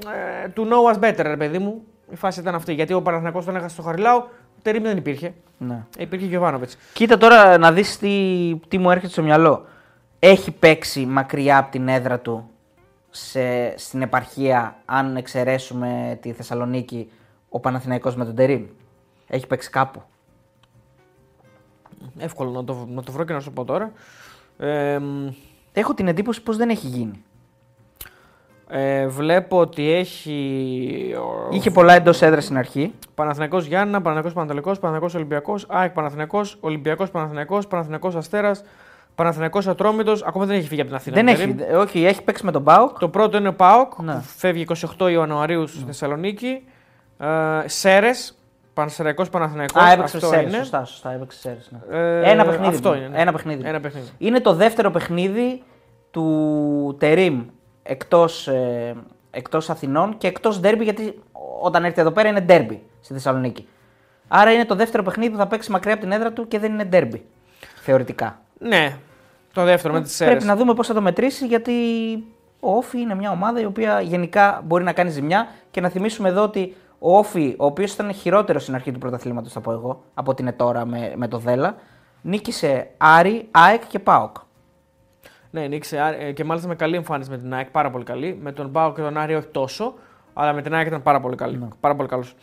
[0.45, 1.83] ε, του know us better, ρε παιδί μου.
[2.11, 2.73] Η φάση ήταν αυτή.
[2.73, 4.25] Γιατί ο Παναθηναϊκός τον έχασε στο Χαριλάου,
[4.59, 5.35] ο Τερήμ δεν υπήρχε.
[5.59, 5.85] Ναι.
[5.97, 6.77] Ε, Υπήρχε και ο Γιωβάνοβιτς.
[6.93, 9.67] Κοίτα τώρα να δεις τι, τι μου έρχεται στο μυαλό.
[10.19, 12.51] Έχει παίξει μακριά από την έδρα του
[13.11, 17.11] σε, στην επαρχία, αν εξαιρέσουμε τη Θεσσαλονίκη,
[17.49, 18.65] ο Παναθηναϊκός με τον Τερήμ.
[19.27, 20.03] Έχει παίξει κάπου.
[22.19, 23.93] Εύκολο να το, να το βρω και να σου πω τώρα.
[24.59, 25.29] Ε, μ,
[25.73, 27.25] Έχω την εντύπωση πως δεν έχει γίνει.
[28.71, 31.15] Ε, βλέπω ότι έχει.
[31.19, 32.95] ο- Είχε πολλά εντός έδρας στην αρχή.
[33.15, 38.63] Παναθηναϊκός Γιάννα, Παναθηναϊκός Πανατολικός, Παναθηναϊκός Ολυμπιακός, ΑΕΚ Παναθηναϊκός, Ολυμπιακός Παναθηναϊκός, Παναθηναϊκός Αστέρας,
[39.15, 41.17] Παναθηναϊκός Ατρόμητος, ακόμα δεν έχει φύγει από την Αθήνα.
[41.17, 41.55] δεν ο έχει.
[41.55, 41.79] Τερίμ.
[41.79, 42.99] Όχι, έχει παίξει με τον Μπάουκ.
[42.99, 44.13] Το πρώτο είναι ο ΠΑΟΚ, Ναι.
[44.15, 44.63] που φεύγει
[44.99, 46.65] 28 Ιανουαρίου στη Θεσσαλονίκη.
[47.19, 47.27] Ε,
[47.69, 48.39] Σέρες,
[48.75, 50.59] Πανσεραϊκός Παναθηναϊκός, Α, έπαιξε αυτό σε Σέρες, είναι.
[50.63, 51.99] Σωστά, σωστά, έπαιξε σε Σέρες, ναι.
[51.99, 52.75] Ε, Ένα παιχνίδι.
[52.75, 52.95] Αυτό μου.
[52.97, 53.09] είναι.
[53.09, 53.21] ναι.
[53.21, 53.63] Ένα παιχνίδι.
[53.69, 54.09] Ένα παιχνίδι.
[54.19, 55.63] Είναι το δεύτερο παιχνίδι
[56.11, 57.43] του Τερίμ
[57.89, 58.95] εκτός, ε,
[59.31, 61.23] εκτός Αθηνών και εκτός ντέρμπι, γιατί
[61.61, 63.69] όταν έρθει εδώ πέρα είναι ντέρμπι στη Θεσσαλονίκη.
[64.29, 66.73] Άρα είναι το δεύτερο παιχνίδι που θα παίξει μακριά από την έδρα του και δεν
[66.73, 67.25] είναι ντέρμπι.
[67.83, 68.41] Θεωρητικά.
[68.59, 68.97] Ναι,
[69.53, 70.31] το δεύτερο με τις αίρε.
[70.31, 71.73] Πρέπει να δούμε πώς θα το μετρήσεις, γιατί
[72.61, 75.49] ο Όφη είναι μια ομάδα η οποία γενικά μπορεί να κάνει ζημιά.
[75.71, 79.53] Και να θυμίσουμε εδώ ότι ο Όφη, ο οποίος ήταν χειρότερος στην αρχή του πρωταθλήματος,
[79.53, 81.77] θα πω εγώ, από την Ετώρα με, με το Δέλα,
[82.23, 84.37] νίκησε Άρη, ΑΕΚ και ΠΑΟΚ.
[85.51, 88.39] Ναι, νίκησε ε, και μάλιστα με καλή εμφάνιση με την ΑΕΚ, πάρα πολύ καλή.
[88.43, 89.95] Με τον ΠΑΟΚ και τον Άρη όχι τόσο,
[90.33, 91.57] αλλά με την ΑΕΚ ήταν πάρα πολύ καλή.
[91.59, 91.69] Ναι.
[91.81, 92.35] Πάρα πολύ καλός.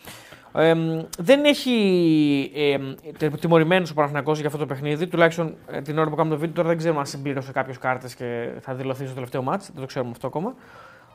[0.57, 0.73] Ε,
[1.17, 5.07] δεν έχει ε, τιμωρημένος ο Παναθηναϊκός για αυτό το παιχνίδι.
[5.07, 8.15] Τουλάχιστον ε, την ώρα που κάνουμε το βίντεο, τώρα δεν ξέρουμε αν συμπλήρωσε κάποιε κάρτες
[8.15, 9.69] και θα δηλωθεί στο τελευταίο μάτς.
[9.71, 10.53] Δεν το ξέρουμε αυτό ακόμα.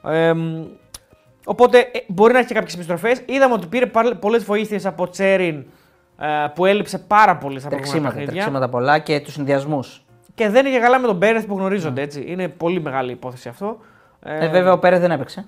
[0.04, 0.32] Ε,
[1.44, 3.22] οπότε ε, μπορεί να έχει και κάποιες επιστροφές.
[3.26, 5.64] Είδαμε ότι πήρε πολλές βοήθειες από Τσέριν
[6.18, 8.32] ε, που έλειψε πάρα πολύ στα προηγούμενα Τρεξίματα, παιχνίδια.
[8.32, 10.04] τρεξίματα πολλά και τους συνδυασμούς.
[10.34, 12.24] Και δεν είναι και καλά με τον Πέρεθ που γνωρίζονται έτσι.
[12.26, 13.78] Είναι πολύ μεγάλη υπόθεση αυτό.
[14.22, 15.44] Ε, βέβαια ο Πέρε δεν έπαιξε.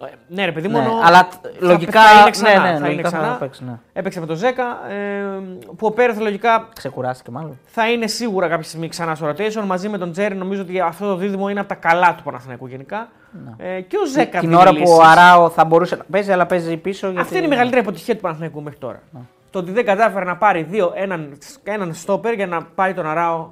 [0.00, 1.00] ε, ναι, ρε παιδί Ναι, μόνο.
[1.04, 2.00] αλλά θα- λογικά.
[2.02, 3.26] θα είναι ξανά, ναι, ναι, θα είναι λογικά ξανά.
[3.28, 3.64] θα παίξει.
[3.64, 3.72] Ναι.
[3.92, 4.64] Έπαιξε με τον Ζέκα.
[4.90, 5.40] Ε,
[5.76, 7.58] που ο Πέρεθ λογικά Ξεκουράστηκε μάλλον.
[7.64, 9.64] θα είναι σίγουρα κάποια στιγμή ξανά στο rotation.
[9.66, 12.66] Μαζί με τον Τζέρι νομίζω ότι αυτό το δίδυμο είναι από τα καλά του Παναθηναϊκού
[12.66, 13.08] γενικά.
[13.56, 14.96] Ε, και ο Ζέκα Την δίνει ώρα που λύσεις.
[14.98, 17.06] ο Αράο θα μπορούσε να παίζει, αλλά παίζει πίσω.
[17.06, 17.20] Γιατί...
[17.22, 19.02] Αυτή είναι η μεγαλύτερη αποτυχία του Παναθηναϊκού μέχρι τώρα.
[19.50, 23.48] Το ότι δεν κατάφερε να πάρει δύο, έναν, έναν στόπερ για να πάρει τον Αράο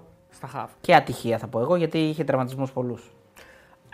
[0.49, 0.71] στα χαφ.
[0.81, 3.11] Και ατυχία θα πω εγώ, γιατί είχε τραυματισμούς πολλούς.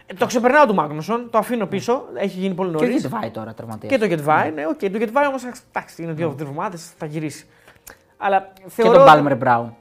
[0.07, 3.03] Ε, Το ξεπερνάω του Μάγνουσον, το αφήνω πίσω, έχει γίνει πολύ Και ο νωρίς.
[3.03, 3.93] Γιτβάη τώρα τραυματίας.
[3.93, 4.79] Και το Γεντβάι, ναι, οκ.
[4.79, 7.47] Το Γεντβάι όμως εντάξει, είναι δύο εβδομάδες, θα γυρίσει.
[8.17, 8.93] Αλλά Και θεωρώ.
[8.93, 9.75] τον ότι- Πάλμερ Μπράουν.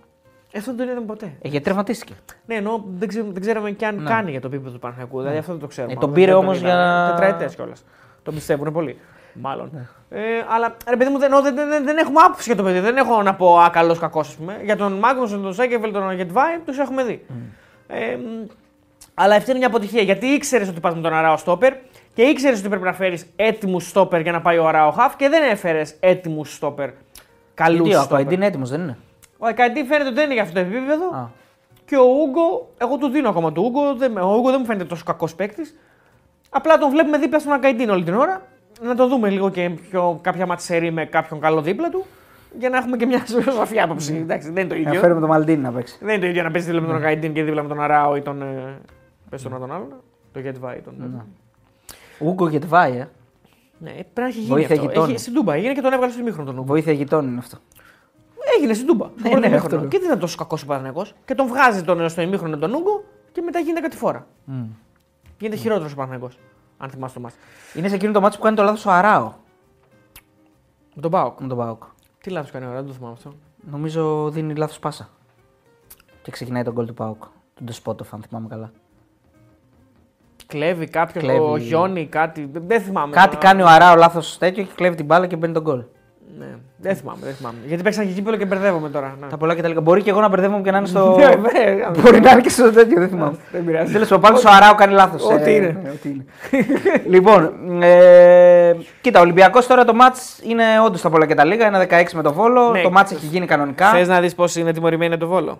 [0.52, 1.26] Ε, Αυτό δεν το είδαμε ποτέ.
[1.42, 2.14] Ε, γιατί τραυματίστηκε.
[2.46, 4.10] Ναι, ενώ δεν, ξέ, δεν ξέραμε και αν Ναι.
[4.10, 5.20] κάνει για το επίπεδο του Παναθηναϊκού.
[5.20, 5.94] Δηλαδή αυτό δεν το ξέρουμε.
[5.94, 6.74] Ε, τον Δεν πήρε τον όμως είδαμε.
[6.74, 7.84] για- Τετραετές κιόλας.
[8.24, 8.98] Τον πιστεύουν πολύ.
[9.42, 9.70] Μάλλον.
[9.74, 9.88] Ναι.
[10.10, 12.80] Ε, αλλά ρε παιδί μου, δεν, δεν, δεν, δεν έχουμε άποψη για το παιδί.
[12.80, 14.60] Δεν έχω να πω α, καλός κακός, ας πούμε.
[14.64, 17.26] Για τον Μάγκνουσον, τον Σέκεβελ, τον Γετβάη, τους έχουμε δει.
[17.88, 18.46] Ε, μ,
[19.14, 21.74] αλλά αυτή είναι μια αποτυχία γιατί ήξερες ότι πας με τον Αράο Στόπερ
[22.14, 25.30] και ήξερες ότι πρέπει να φέρεις έτοιμους Στόπερ για να πάει ο Αράο Χαφ και
[25.30, 26.90] δεν έφερες έτοιμους Στόπερ.
[27.54, 28.06] Καλούς Γιατί ο Στόπερ.
[28.06, 28.98] Ακοαϊντή είναι έτοιμος, δεν είναι;
[29.38, 31.06] Ο Ακαϊντή φαίνεται ότι δεν είναι για αυτό το επίπεδο.
[31.06, 31.28] Α.
[31.86, 33.96] Και ο Ούγκο, εγώ του δίνω ακόμα του Ούγκο.
[33.96, 35.76] Δεν, ο Ούγκο δεν μου φαίνεται τόσο κακός παίκτης.
[36.50, 38.42] Απλά τον βλέπουμε δίπλα στον Ακαϊντίν όλη την ώρα.
[38.82, 42.06] Να το δούμε λίγο και πιο, κάποια ματσέρι με κάποιον καλό δίπλα του.
[42.60, 44.16] Για να έχουμε και μια σαφή άποψη.
[44.16, 45.00] Εντάξει, δεν είναι το Να ίδιο.
[45.00, 45.98] φέρουμε τον Μαλντίνη να παίξει.
[46.02, 48.16] Δεν είναι το ίδιο να παίζει δίπλα με τον Ακαϊντίν και δίπλα με τον Αράο
[48.16, 48.42] ή τον.
[48.42, 48.78] Ε,
[49.30, 49.94] πες τον τον άλλον.
[50.32, 50.80] Το Γετβάη.
[50.80, 51.24] Τον...
[52.20, 53.08] Ούγκο Γετβάη, ε.
[53.78, 54.88] Ναι, πρέπει να έχει γίνει Βοήθεια αυτό.
[54.88, 55.12] γειτόνι.
[55.12, 56.68] Έχει, στην Τούμπα έγινε και τον έβγαλε στο ημίχρονο τον Ούγκο.
[56.68, 57.58] Βοήθεια γειτόνι είναι αυτό.
[58.58, 59.06] Έγινε στην Τούμπα.
[59.06, 59.64] στο Ναι, πρώτο ναι, ημίχρονο.
[59.66, 59.88] αυτό λέω.
[59.88, 61.14] Και δεν ήταν τόσο κακός ο Παναθηναϊκός.
[61.26, 64.28] Και τον βγάζει τον, στο ημίχρονο τον Ούγκο και μετά γίνεται κάτι φορά.
[64.46, 64.64] Μμ.
[65.40, 66.38] Γίνεται χειρότερος ο Παναθηναϊκός.
[66.82, 67.36] Αν θυμάσαι το μάτι.
[67.76, 69.34] Είναι σε εκείνο το μάτσο που κάνει το λάθος ο Αράο
[70.96, 71.40] Με τον Πάοκ.
[71.42, 71.84] με τον Πάοκ.
[72.22, 73.34] Τι λάθος κάνει ο Αράο, δεν το θυμάμαι αυτό.
[73.72, 75.10] Νομίζω δίνει λάθος πάσα.
[76.22, 77.24] Και ξεκινάει τον γκολ του Πάοκ.
[77.54, 78.72] Του Ντεσπότοφ, αν θυμάμαι καλά.
[80.48, 81.40] Κλέβει κάποιο, Κλέβει.
[81.40, 82.46] ο Γιόνι, κάτι.
[82.46, 83.14] Δεν, δεν θυμάμαι.
[83.14, 83.40] Κάτι τώρα.
[83.48, 85.84] κάνει ο Αράο λάθος τέτοιο και κλέβει την μπάλα και μπαίνει τον γκολ.
[86.38, 86.46] Ναι,
[86.78, 87.58] δεν θυμάμαι, δεν θυμάμαι.
[87.66, 89.18] Γιατί παίξαν και κύπελο και μπερδεύομαι τώρα.
[89.22, 89.28] Ναι.
[89.28, 89.82] Τα πολλά και τα λίγα.
[89.82, 91.16] Μπορεί και εγώ να μπερδεύομαι και να είναι στο.
[91.18, 93.38] Ναι, ναι, Μπορεί να είναι και στο τέτοιο, δεν θυμάμαι.
[93.52, 93.92] Δεν πειράζει.
[93.92, 95.24] Τέλος πάντων, πάντως ο Αράο κάνει λάθος.
[95.24, 95.98] Ό,τι είναι.
[97.14, 101.66] λοιπόν, ε, κοίτα, ο Ολυμπιακός τώρα το μάτς είναι όντως τα πολλά και τα λίγα.
[101.66, 102.70] Ένα 16 με το βόλο.
[102.72, 102.82] Ναι.
[102.82, 103.90] Το μάτς έχει γίνει κανονικά.
[103.90, 105.60] Θες να δεις πώς είναι τιμωρημένοι το βόλο.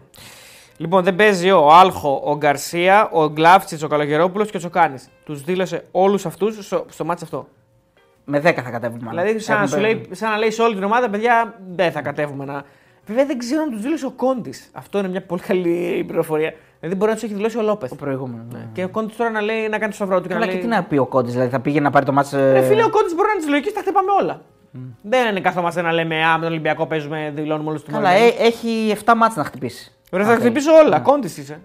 [0.78, 5.10] Λοιπόν, δεν παίζει ο Άλχο, ο Γκαρσία, ο Γκλάφτσιτς, ο Καλογερόπουλος και ο Τσοκάνης.
[5.24, 7.48] Τους δήλωσε όλους αυτούς στο, στο μάτσο αυτό.
[8.32, 9.04] Με 10 θα κατέβουμε.
[9.04, 9.22] μάλλον.
[9.22, 11.60] Δηλαδή, σαν να, Έχουν σου πέ- λέει, σαν να λέει σε όλη την ομάδα, παιδιά,
[11.76, 12.64] δεν θα κατέβουμε να.
[13.06, 14.54] Βέβαια, δεν ξέρω αν τους δήλωσε ο Κόντι.
[14.72, 16.54] Αυτό είναι μια πολύ καλή πληροφορία.
[16.80, 17.90] Δηλαδή, μπορεί να τους έχει δηλώσει ο Λόπεθ.
[17.90, 18.46] Το προηγούμενος.
[18.54, 18.68] ναι.
[18.74, 20.52] Και ο Κόντι τώρα να λέει να κάνει το σταυρό του και Καλά, να και
[20.52, 20.62] λέει.
[20.62, 22.34] τι να πει ο Κόντι, δηλαδή θα πήγε να πάρει το μάτς...
[22.34, 24.42] ε, Ρε φίλε, ο Κόντι μπορεί να είναι της λογικής, τα χτυπάμε όλα.
[25.02, 28.28] Δεν είναι καθόμαστε να λέμε Α, με τον Ολυμπιακό παίζουμε, δηλώνουμε όλους τους Καλά, ε,
[28.40, 29.92] έχει 7 μάτς να χτυπήσει.
[30.12, 30.50] Ρε, θα Αν θέλει.
[30.50, 31.00] χτυπήσω όλα.
[31.00, 31.60] Κόντι είσαι.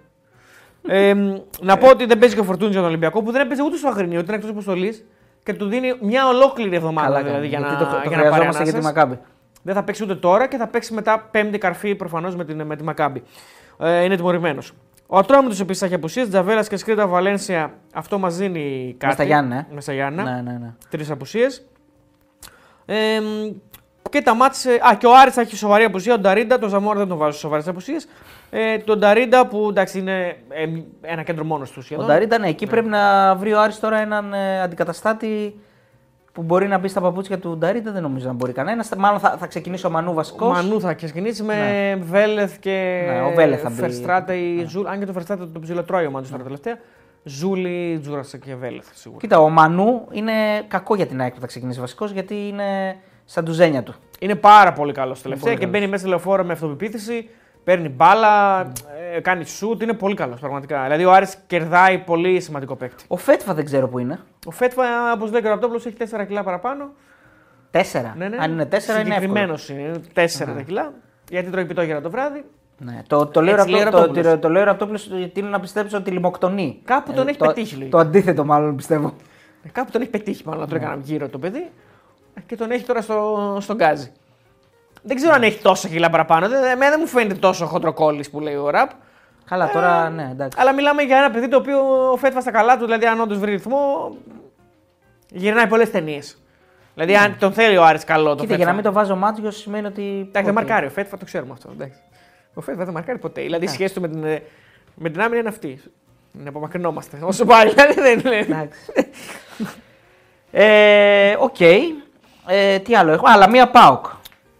[0.88, 3.40] ε, μ, να πω ότι δεν παίζει και ο Φορτούνης για τον Ολυμπιακό που δεν
[3.40, 5.04] έπαιζε ούτε στο Αγρινίο, ούτε είναι εκτός αποστολής
[5.44, 8.08] και του δίνει μια ολόκληρη εβδομάδα Καλά, δηλαδή, για, γιατί να, το, το για να
[8.10, 8.94] πάρει χρειαζόμαστε για τη ανάσες.
[8.94, 9.18] Μακάμπη.
[9.62, 12.76] Δεν θα παίξει ούτε τώρα και θα παίξει μετά πέμπτη καρφή προφανώς με, την- με
[12.76, 13.22] τη Μακάμπη.
[13.78, 14.72] Ε, είναι τιμωρημένος.
[15.06, 16.28] Ο Ατρόμητος επίσης έχει απουσίες.
[16.28, 17.72] Τζαβέλα και Σκρίτα Βαλένσια.
[17.94, 19.12] Αυτό μας δίνει κάτι.
[19.14, 19.66] στα Γιάννενα, ε.
[19.74, 20.30] Μες στα Γιάννενα.
[20.34, 20.72] Ναι, ναι, ναι.
[20.90, 21.66] Τρεις απουσίες.
[22.86, 23.54] Ε, μ,
[24.14, 24.70] και τα μάτσε.
[24.70, 26.14] Α, και ο Άρης θα έχει σοβαρή απουσία.
[26.14, 28.08] Ο Νταρίντα, τον Ζαμόρα δεν τον βάζω σοβαρές απουσίες.
[28.50, 30.66] Ε, τον Νταρίντα που εντάξει είναι ε,
[31.00, 32.06] ένα κέντρο μόνος του Ο σχεδόν.
[32.06, 35.60] Νταρίντα, ναι, εκεί πρέπει να βρει ο Άρης τώρα έναν ε, αντικαταστάτη
[36.32, 37.92] που μπορεί να μπει στα παπούτσια του Νταρίντα.
[37.92, 38.90] Δεν νομίζω να μπορεί κανένας.
[38.96, 40.48] Μάλλον θα, θα ξεκινήσει ο Μανού βασικός.
[40.48, 43.80] Ο Μανού θα ξεκινήσει με Βέλεθ και Ναι, ο Βέλεθ θα μπει.
[43.80, 44.86] Φερστράτε ή Ζούλ.
[44.86, 46.78] Αν και το Φερστράτε τον ψιλοτρώει ο Μανούς τώρα τελευταία.
[47.22, 49.20] Ζούλη, Τζούρασα και Βέλεθ σίγουρα.
[49.20, 50.32] Κοίτα, ο Μανού είναι
[50.68, 53.94] κακό για την ΑΕΚ που θα ξεκινήσει βασικός γιατί είναι σαν του ζένια του.
[54.18, 55.78] Είναι πάρα πολύ καλός τελευταία πολύ και καλός.
[55.78, 57.28] μπαίνει μέσα στη λεωφόρο με αυτοπεποίθηση.
[57.64, 58.60] παίρνει μπάλα,
[59.14, 60.82] ε, κάνει σουτ, είναι πολύ καλός πραγματικά.
[60.82, 63.04] Δηλαδή ο Άρης κερδάει πολύ σημαντικό παίκτη.
[63.08, 64.18] Ο Φέτφα δεν ξέρω που είναι.
[64.46, 64.82] Ο Φέτφα,
[65.14, 66.88] όπως λέει ο Ραπτόπουλο, έχει 4 κιλά παραπάνω.
[67.70, 68.14] Τέσσερα.
[68.16, 68.36] Ναι, ναι.
[68.40, 69.26] Αν είναι τέσσερα είναι εύκολο.
[69.56, 70.00] Συγκεκριμένος είναι.
[70.14, 70.92] 4 τα κιλά.
[71.30, 72.44] Γιατί τρώει πιτόγερα το βράδυ.
[72.78, 73.02] Ναι.
[73.06, 74.32] Το, το, λέω Έτσι λέει ο Ραπτό- το, Ραπτόπουλος.
[74.34, 76.80] το, το λέω Ραπτόπουλος γιατί είναι να πιστέψω ότι λιμοκτονεί.
[76.84, 77.90] Κάπου τον έχει το, πετύχει λίγο.
[77.90, 79.12] Το αντίθετο μάλλον πιστεύω.
[79.64, 80.78] Ε, Κάπου τον έχει πετύχει μάλλον να Ναι.
[80.78, 81.70] το έκανα γύρω το παιδί ε,
[82.46, 84.12] και τον έχει τώρα στο, στον γκάζι.
[85.02, 86.48] Δεν ξέρω αν έχει τόσα κιλά παραπάνω.
[86.48, 88.90] Δεν, εμένα δεν μου φαίνεται τόσο χοντροκόλλης που λέει ο ραπ.
[89.44, 90.58] Καλά, τώρα ναι, εντάξει.
[90.60, 91.78] Αλλά μιλάμε για ένα παιδί το οποίο
[92.18, 94.16] φέτβα στα καλά του, δηλαδή αν όντως βρει ρυθμό,
[95.30, 96.38] γυρνάει πολλές ταινίες.
[96.94, 98.40] Δηλαδή αν τον θέλει ο Άρης καλό το Ναι.
[98.40, 98.70] Κοίτα, για Φέτφα.
[98.70, 100.02] να μην το βάζω μάτζιο σημαίνει ότι.
[100.02, 101.70] Εντάξει, δεν ότι- μαρκάρει ο Φέτφα, το ξέρουμε αυτό.
[101.72, 101.98] εντάξει.
[102.54, 103.42] Ο Φέτφα δεν μαρκάρει ποτέ.
[103.42, 104.42] Δηλαδή η σχέση του με την, ε,
[104.94, 105.80] με την άμυνα είναι αυτή.
[106.32, 107.18] Να απομακρυνόμαστε.
[107.22, 108.36] Όσο πάει, δηλαδή δεν είναι.
[108.38, 108.78] Εντάξει.
[110.50, 111.56] ε, Οκ.
[112.46, 113.24] Ε, τι άλλο έχω.
[113.28, 114.06] Λαμία ΠΑΟΚ.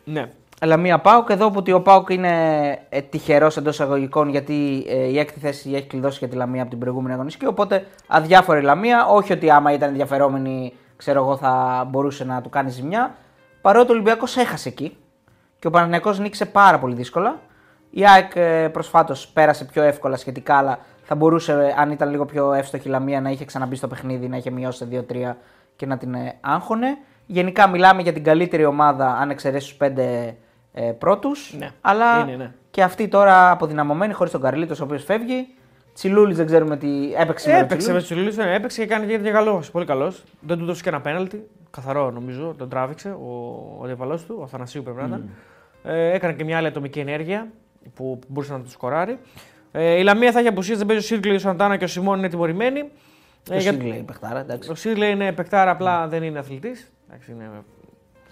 [0.05, 0.31] Ναι.
[0.61, 2.33] Λαμία ΠΑΟΚ εδώ που ότι ο ΠΑΟΚ είναι
[2.89, 6.71] ε, τυχερός εντός εισαγωγικών γιατί ε, η έκτη θέση έχει κλειδώσει για τη Λαμία από
[6.71, 7.47] την προηγούμενη αγωνιστική.
[7.47, 9.07] Οπότε αδιάφορη Λαμία.
[9.07, 13.15] Όχι ότι άμα ήταν ενδιαφερόμενη, ξέρω εγώ, θα μπορούσε να του κάνει ζημιά.
[13.61, 14.97] Παρότι ο Ολυμπιακός έχασε εκεί
[15.59, 17.41] και ο Παναθηναϊκός νίκησε πάρα πολύ δύσκολα.
[17.91, 18.33] Η ΑΕΚ
[18.71, 22.91] προσφάτως πέρασε πιο εύκολα σχετικά, αλλά θα μπορούσε, ε, αν ήταν λίγο πιο εύστοχη η
[22.91, 25.37] Λαμία, να είχε ξαναμπεί στο παιχνίδι, να είχε μειώσει σε 2-3
[25.77, 26.99] και να την ε, άγχωνε.
[27.27, 30.37] Γενικά μιλάμε για την καλύτερη ομάδα, αν εξαιρέσεις τους πέντε
[30.73, 31.55] ε, πρώτους.
[31.59, 32.51] Ναι, Αλλά είναι, ναι.
[32.71, 35.47] και αυτή τώρα αποδυναμωμένη χωρίς τον Καρλίτος, ο οποίος φεύγει.
[35.95, 37.49] Τσιλούλης δεν ξέρουμε τι έπαιξε.
[37.49, 38.31] με τον Έπαιξε με Τσιλούλη.
[38.31, 39.63] του Λουλού, έπαιξε και κάνει και καλό.
[39.73, 40.23] Πολύ καλός.
[40.41, 41.47] Δεν του δώσε και ένα πέναλτι.
[41.71, 43.31] Καθαρό νομίζω, τον τράβηξε ο,
[43.81, 45.29] ο αντίπαλό του, ο Αθανασίου πρέπει να ήταν.
[45.85, 47.49] Ε, έκανε και μια άλλη ατομική ενέργεια
[47.95, 49.19] που μπορούσε να του σκοράρει.
[49.73, 52.19] Ε, η Λαμία θα έχει απουσίες, δεν παίζει ο Σίρκλι, ο Σαντάνα και ο Σιμών
[52.19, 52.91] είναι τιμωρημένοι.
[53.43, 54.71] Το Ε, για- Σίγκλε, η παιχτάρα, εντάξει.
[54.71, 56.93] Ο Σίρκλι είναι παικτάρα, απλά δεν είναι αθλητής.
[57.31, 57.51] Είναι...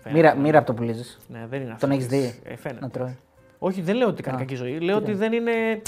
[0.02, 0.11] φαίνεται.
[0.12, 1.18] Μοίρα, μοίρα από το πουλίζεις.
[1.28, 2.30] Ναι, δεν είναι Τον έχεις αθλητής.
[2.30, 2.40] δει.
[2.50, 2.80] Ε, φαίνεται.
[2.80, 3.18] Να τρώει;
[3.58, 4.78] Όχι, δεν λέω ότι κάνει Α, κακή ζωή.
[4.80, 5.82] Λέω τι ότι λέει; δεν είναι,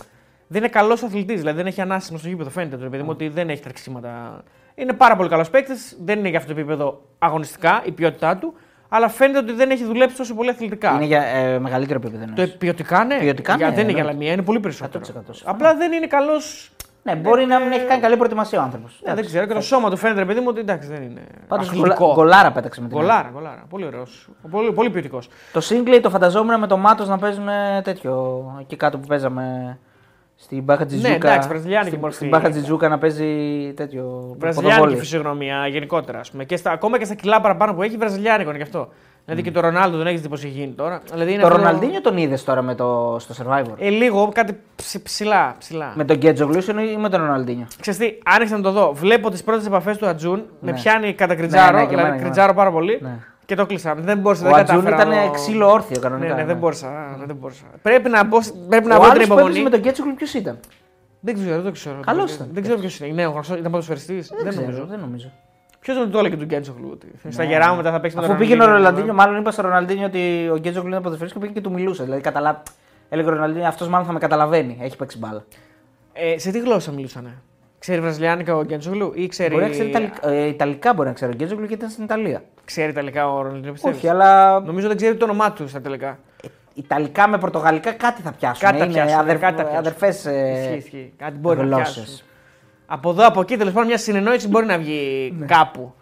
[0.47, 1.39] δεν είναι καλός αθλητής.
[1.39, 2.51] Δηλαδή δεν έχει ανάσημο στο γήπεδο.
[2.51, 4.43] Φαίνεται το παιδί μου ότι δεν έχει τρεξίματα.
[4.75, 5.97] Είναι πάρα πολύ καλός παίκτης.
[6.05, 8.55] Δεν είναι για αυτό το επίπεδο αγωνιστικά η ποιότητά του.
[8.89, 10.95] Αλλά φαίνεται ότι δεν έχει δουλέψει τόσο πολύ αθλητικά.
[10.95, 12.25] Είναι για ε, μεγαλύτερο επίπεδο.
[12.25, 12.57] Το εννοείς.
[12.57, 13.19] ποιοτικά ναι.
[13.19, 14.19] Ποιοτικά, Για- ναι, δεν είναι για εννοείται.
[14.19, 15.05] Λαμία, είναι πολύ περισσότερο.
[15.05, 15.25] 100% συμφωνώ.
[15.45, 16.73] Απλά δεν είναι καλός.
[17.07, 19.01] Ναι, μπορεί να μην έχει κάνει καλή προετοιμασία ο άνθρωπος.
[19.07, 19.47] Ναι, δεν ξέρω.
[19.47, 21.21] Και το σώμα του φαίνεται, ρε παιδί μου, ότι εντάξει δεν είναι.
[21.49, 22.13] Πάντως αθλητικό.
[22.15, 23.07] γκολάρα πέταξε με την άλλη.
[23.07, 23.65] Γκολάρα, γκολάρα.
[23.69, 24.29] Πολύ ωραίος.
[24.51, 25.29] Πολύ, πολύ ποιοτικός.
[25.53, 27.47] Το Σίγκλεϊ το φανταζόμουν με το Μάτος να παίζουν
[27.83, 28.45] τέτοιο.
[28.61, 29.79] Εκεί κάτω που παίζαμε.
[30.37, 31.09] Στην Μπάχα Τζιτζούκα.
[31.09, 32.17] Ναι, εντάξει, βραζιλιάνικη στην, μορφή.
[32.17, 33.25] στην Μπάχα Τζιτζούκα να παίζει
[33.77, 34.35] τέτοιο.
[34.39, 35.01] Βραζιλιάνικη ποδοβόλι.
[35.01, 36.19] φυσιογνωμία γενικότερα.
[36.19, 36.45] Ας πούμε.
[36.45, 38.89] Και στα, ακόμα και στα κιλά παραπάνω που έχει, βραζιλιάνικο είναι γι' αυτό.
[39.25, 41.01] Δηλαδή και το Ρονάλντο τον έχεις δει πώς έχει γίνει τώρα.
[41.13, 44.61] Δηλαδή είναι Το αυτό- Ροναλντίνιο τον είδες τώρα με το, στο Survivor; Ε, λίγο κάτι
[44.77, 45.55] ψ- ψηλά.
[45.59, 45.93] ψηλά.
[45.97, 46.59] Με τον Γκέτζογλου
[46.93, 48.93] ή με τον Ροναλντίνιο; Ξέρεις τι, άνοιξα να το δω.
[48.93, 50.45] Βλέπω τις πρώτες επαφές του Ατζούν.
[50.61, 50.77] Με Ναι.
[50.81, 51.73] πιάνει κατά κριτζάρο.
[51.77, 52.99] Ναι, ναι, και δηλαδή εμένα, και κριτζάρω πάρα πολύ.
[53.03, 53.19] Ναι.
[53.45, 53.95] Και το κλείσα.
[53.95, 55.13] Δεν μπορούσα, Ο δεν Ατζούν κατάφερα.
[55.13, 56.27] ήταν να- ξύλο όρθιο κανονικά.
[56.29, 56.47] Ναι, ναι, ναι.
[56.47, 56.89] δεν μπορούσα.
[56.89, 57.63] α, δεν μπορούσα.
[57.83, 59.63] Πρέπει να, μπω, πρέπει να Ο βρω την άλλος που έπαιζε υπομονή.
[59.63, 60.59] με τον Γκέτζογλου ποιος ήταν;
[61.21, 61.97] Δεν ξέρω, δεν ξέρω.
[62.07, 62.49] Καλός Δεν- ήταν.
[62.53, 63.13] Δεν ξέρω ποιος είναι.
[63.13, 64.29] Ναι, ο γνωστός ήταν ποδοσφαιριστής.
[64.29, 64.87] Δεν, Δεν, ξέρω, νομίζω.
[64.87, 65.31] δεν νομίζω.
[65.85, 66.89] Ποιος δεν το έλεγε του Γκέντσογλου.
[66.93, 68.91] Ότι στα γερά μετά θα παίξει με Αφού τον πήγαινε ο Ροναλντίνιο.
[68.91, 72.03] Ροναλντίνιο, μάλλον είπα στο Ροναλντίνιο ότι ο Γκέτζογλου είναι ποδοσφαιριστή και πήγε και του μιλούσε.
[72.03, 72.63] Δηλαδή καταλα...
[73.09, 74.79] έλεγε ο Ροναλντίνιο αυτός μάλλον θα με καταλαβαίνει.
[74.81, 75.45] Έχει παίξει μπάλα.
[76.13, 77.35] Ε, σε τι γλώσσα μιλούσανε;
[77.79, 79.53] Ξέρει βραζιλιάνικα ο Γκέντσογλου ή ξέρει.
[79.53, 82.43] Μπορεί να ξέρει Ιταλικά, ε, Ιταλικά μπορεί να ξέρει ο Γκέτζογλου γιατί ήταν στην Ιταλία.
[82.65, 86.19] Ξέρει Ιταλικά ο Ροναλντίνιο, πιστεύεις; Όχι, αλλά Νομίζω δεν ξέρει το όνομά του στα τελικά.
[86.75, 88.69] Ιταλικά με Πορτογαλικά κάτι θα πιάσουν.
[88.69, 89.39] Κάτι θα είναι πιάσουν, αδερ...
[89.39, 89.79] κάτι θα πιάσουν.
[89.79, 90.25] αδερφές.
[90.25, 91.13] Ισχύει, ισχύει.
[91.17, 91.95] Κάτι μπορεί να γλώσσες.
[91.95, 92.27] πιάσουν.
[92.87, 95.95] Από εδώ, από εκεί, τέλος πάντων, μια συνεννόηση μπορεί να βγει κάπου.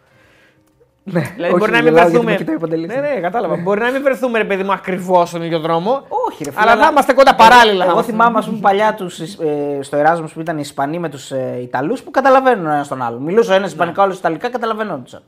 [1.04, 2.30] Ναι, Δηλαδή, όχι, μπορεί να μην γελάω γιατί βρεθούμε.
[2.30, 2.88] με κοιτάει ο Παντελής.
[2.94, 3.56] Ναι, ναι, κατάλαβα.
[3.56, 6.02] μπορεί να μην βρεθούμε, ρε παιδί μου, ακριβώς στον ίδιο δρόμο.
[6.28, 6.70] Όχι, ρε φίλε.
[6.70, 7.84] Αλλά θα είμαστε κοντά παράλληλα.
[7.84, 11.30] Εγώ θυμάμαι, ας πούμε, παλιά τους, ε, στο Εράσμο που ήταν οι Ισπανοί με τους
[11.30, 13.18] ε, Ιταλούς που καταλαβαίνουν ένας τον άλλο.
[13.18, 15.22] Μιλούσε ο ένα Ισπανικά, ο άλλο Ιταλικά, καταλαβαίνονταν.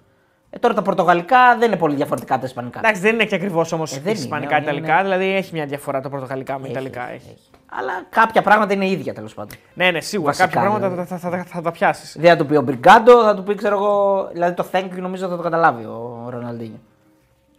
[0.51, 2.79] Ε, τώρα τα Πορτογαλικά δεν είναι πολύ διαφορετικά τα Ισπανικά.
[2.79, 5.03] Εντάξει, δεν είναι και ακριβώς όμως Ε, δεν είναι, Ισπανικά είναι- Ιταλικά.
[5.03, 7.11] Δηλαδή έχει μια διαφορά το Πορτογαλικά με Ιταλικά.
[7.13, 7.37] Έχει.
[7.79, 9.57] Αλλά κάποια πράγματα είναι ίδια τέλος πάντων.
[9.75, 10.29] Ναι, ναι, σίγουρα.
[10.31, 11.09] Βασικά, Κάποια πράγματα δηλαδή.
[11.09, 12.17] θα, θα, θα, θα τα πιάσεις.
[12.21, 14.29] Δεν θα του πει ο Μπριγκάντο, θα του πει, ξέρω εγώ.
[14.33, 16.81] Δηλαδή το thank you νομίζω θα το καταλάβει ο Ροναλντίνιο.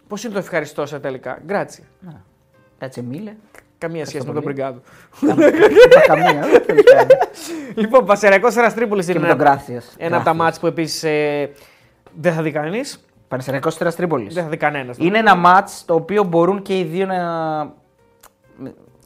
[0.08, 1.84] Πώς είναι το ευχαριστώ σε τελικά; Γκράτσι.
[2.78, 3.34] Κάτσε μίλε.
[3.78, 4.56] Καμία σχέση με τον πολύ.
[4.56, 4.80] Μπριγκάδο.
[5.94, 6.42] Τα καμία.
[6.66, 7.18] τέλος πάντων.
[7.76, 9.82] λοιπόν, Πασεραϊκός Ερα Τρίπολη Και είναι με τον ένα, Γκράθια.
[9.98, 11.50] ένα από τα μάτς που επίσης ε,
[12.14, 13.06] δεν θα δει κανείς.
[13.28, 14.34] Πανεσαιριακό Τέρα Τρίπολης.
[14.34, 14.98] Δεν θα δει κανένας.
[15.00, 17.16] Είναι ένα μάτς το οποίο μπορούν και οι δύο να.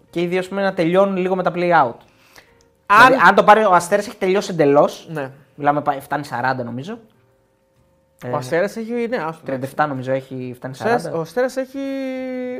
[0.09, 1.93] Και οι δύο ας πούμε, να τελειώνουν λίγο με τα play out.
[2.85, 3.05] Αν.
[3.07, 5.07] Δηλαδή, αν το πάρει ο Αστέρας έχει τελειώσει εντελώς.
[5.11, 5.31] Ναι.
[5.55, 6.99] Μιλάμε, πά- φτάνει 40 νομίζω.
[8.31, 9.07] Ο Αστέρας έχει.
[9.09, 9.43] Ναι, άστο.
[9.75, 10.95] 37 νομίζω έχει φτάνει 40.
[10.95, 11.79] Αστέρας- Ο Αστέρας έχει.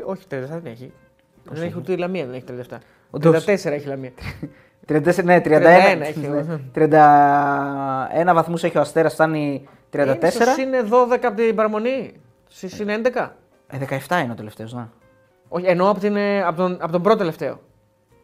[0.04, 0.92] Όχι, 37 δεν έχει.
[1.50, 2.78] Δεν έχει ούτε η Λαμία, δεν έχει 37.
[3.10, 3.44] Όντως.
[3.44, 4.10] 34 έχει η Λαμία.
[4.88, 6.42] 34, ναι, 31, 31 έχει, ναι.
[6.42, 6.58] ναι.
[8.30, 9.98] 31 βαθμούς έχει ο Αστέρας, φτάνει 34.
[10.60, 12.12] Είναι 12 από την παραμονή.
[12.48, 13.28] Συν 11.
[13.66, 14.86] Ε, 17 είναι ο τελευταίος, ναι.
[15.52, 17.60] Όχι, εννοώ από, την, ε, από, τον, από τον πρώτο τελευταίο.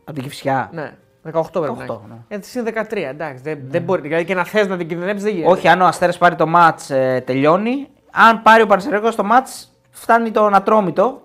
[0.05, 0.71] Από την Κυφσιά.
[0.73, 0.93] Ναι.
[1.33, 2.01] 18 πρέπει 18, να έχει.
[2.09, 2.15] ναι.
[2.29, 3.43] Ε, της είναι 13, εντάξει.
[3.43, 4.01] Δεν, δεν μπορεί.
[4.01, 5.51] Δηλαδή και να θες να την κινδυνεύσει δεν γίνεται.
[5.53, 6.81] Όχι, αν ο Αστέρας πάρει το ματ,
[7.25, 7.89] τελειώνει.
[8.13, 9.49] Αν πάρει ο Πανσεραϊκός το ματ,
[9.91, 11.23] φτάνει τον Ατρόμητο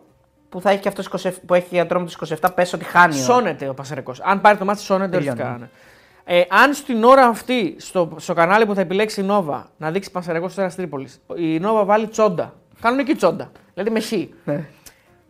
[0.49, 2.11] που θα έχει και αυτός 27, που έχει Ατρόμητο
[2.41, 2.47] 27.
[2.55, 3.13] Πες ότι χάνει.
[3.19, 4.13] ο- Σώνεται ο Πασαρικό.
[4.21, 5.41] Αν πάρει το μάτι, σώνεται Τελειώνει.
[5.41, 5.57] οριστικά.
[5.59, 5.69] ναι.
[6.23, 10.11] Ε, αν στην ώρα αυτή, στο, στο κανάλι που θα επιλέξει η Νόβα, να δείξει
[10.11, 12.53] Πασαρικό στο Τρίπολης, η Νόβα βάλει τσόντα.
[12.81, 13.51] Κάνουν εκεί τσόντα.
[13.73, 14.11] Δηλαδή με χ.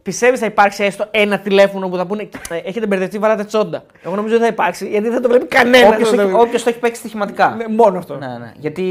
[0.03, 0.07] Ναι.
[0.11, 3.83] Πιστεύεις θα υπάρξει έστω ένα τηλέφωνο που θα πούνε «Ε, Έχετε μπερδευτεί, βάλατε τσόντα.
[4.03, 5.93] Εγώ νομίζω ότι θα υπάρξει γιατί δεν το βλέπει κανένας.
[5.93, 7.55] Όποιος έχει- Όποιος το έχει παίξει στοιχηματικά.
[7.57, 8.15] Ναι, μόνο αυτό.
[8.17, 8.51] Ναι, Ναι, ναι.
[8.55, 8.83] Γιατί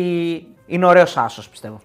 [0.66, 1.80] είναι ωραίος άσος, πιστεύω.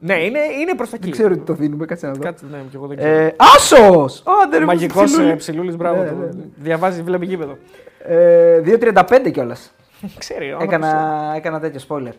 [0.00, 1.10] είναι, είναι προς τα εκεί.
[1.10, 3.14] τι το δίνουμε, κάτσε να Κάτσε, ναι, και εγώ δεν ξέρω.
[3.14, 4.04] Ε, άσο!
[4.44, 5.36] Άντε, ρε, Μαγικός ψιλούλη.
[5.36, 6.02] ψηλούλης, μπράβο.
[6.02, 6.16] Ναι, του.
[6.18, 6.42] ναι, ναι.
[6.56, 7.58] Διαβάζει, βλέπει γήπεδο.
[8.04, 9.72] Ε, 2.35 κιόλας.
[10.18, 12.12] Ξέρει, ο Έκανα, έκανα τέτοιο spoiler.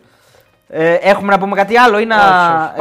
[0.72, 2.16] Ε, έχουμε να πούμε κάτι άλλο ή να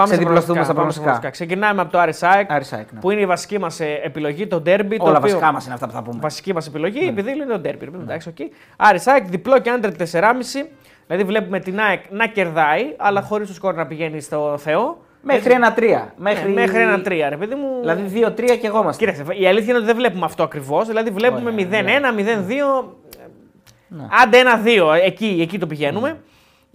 [0.03, 1.29] ξεδιπλωθούμε στα προγνωστικά.
[1.29, 2.99] Ξεκινάμε από το RSI, Άρη Σάικ, ναι.
[2.99, 4.95] που είναι η βασική μας επιλογή, το derby.
[4.97, 6.19] το Όλα οποίο- βασικά μας είναι αυτά που θα πούμε.
[6.21, 7.87] Βασική μας επιλογή, επειδή είναι το derby.
[7.91, 8.01] Ναι.
[8.01, 8.43] Εντάξει, okay.
[8.93, 10.69] RSI, διπλό και άντρε 4,5.
[11.07, 15.01] Δηλαδή βλέπουμε την ΑΕΚ να κερδάει, αλλά χωρίς το σκορ να πηγαίνει στο Θεό.
[15.21, 15.79] Μέχρι ένα 3.
[16.15, 17.67] Μέχρι, Μέχρι, μέχρι ένα 3, ρε παιδί μου.
[17.79, 19.05] Δηλαδή 2-3 και εγώ είμαστε.
[19.05, 20.87] Κοίταξε, η αλήθεια είναι ότι δεν βλέπουμε αυτό ακριβώς.
[20.87, 22.95] Δηλαδή βλέπουμε Όχι, 0-1, 0-2.
[23.87, 24.03] Ναι.
[24.23, 26.17] Άντε 1-2, εκεί, εκεί το πηγαίνουμε.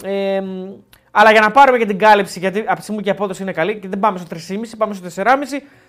[0.04, 0.40] Ε,
[1.16, 3.52] αλλά για να πάρουμε και την κάλυψη, γιατί από τη στιγμή και η απόδοση είναι
[3.52, 5.24] καλή και δεν πάμε στο 3,5, πάμε στο 4,5.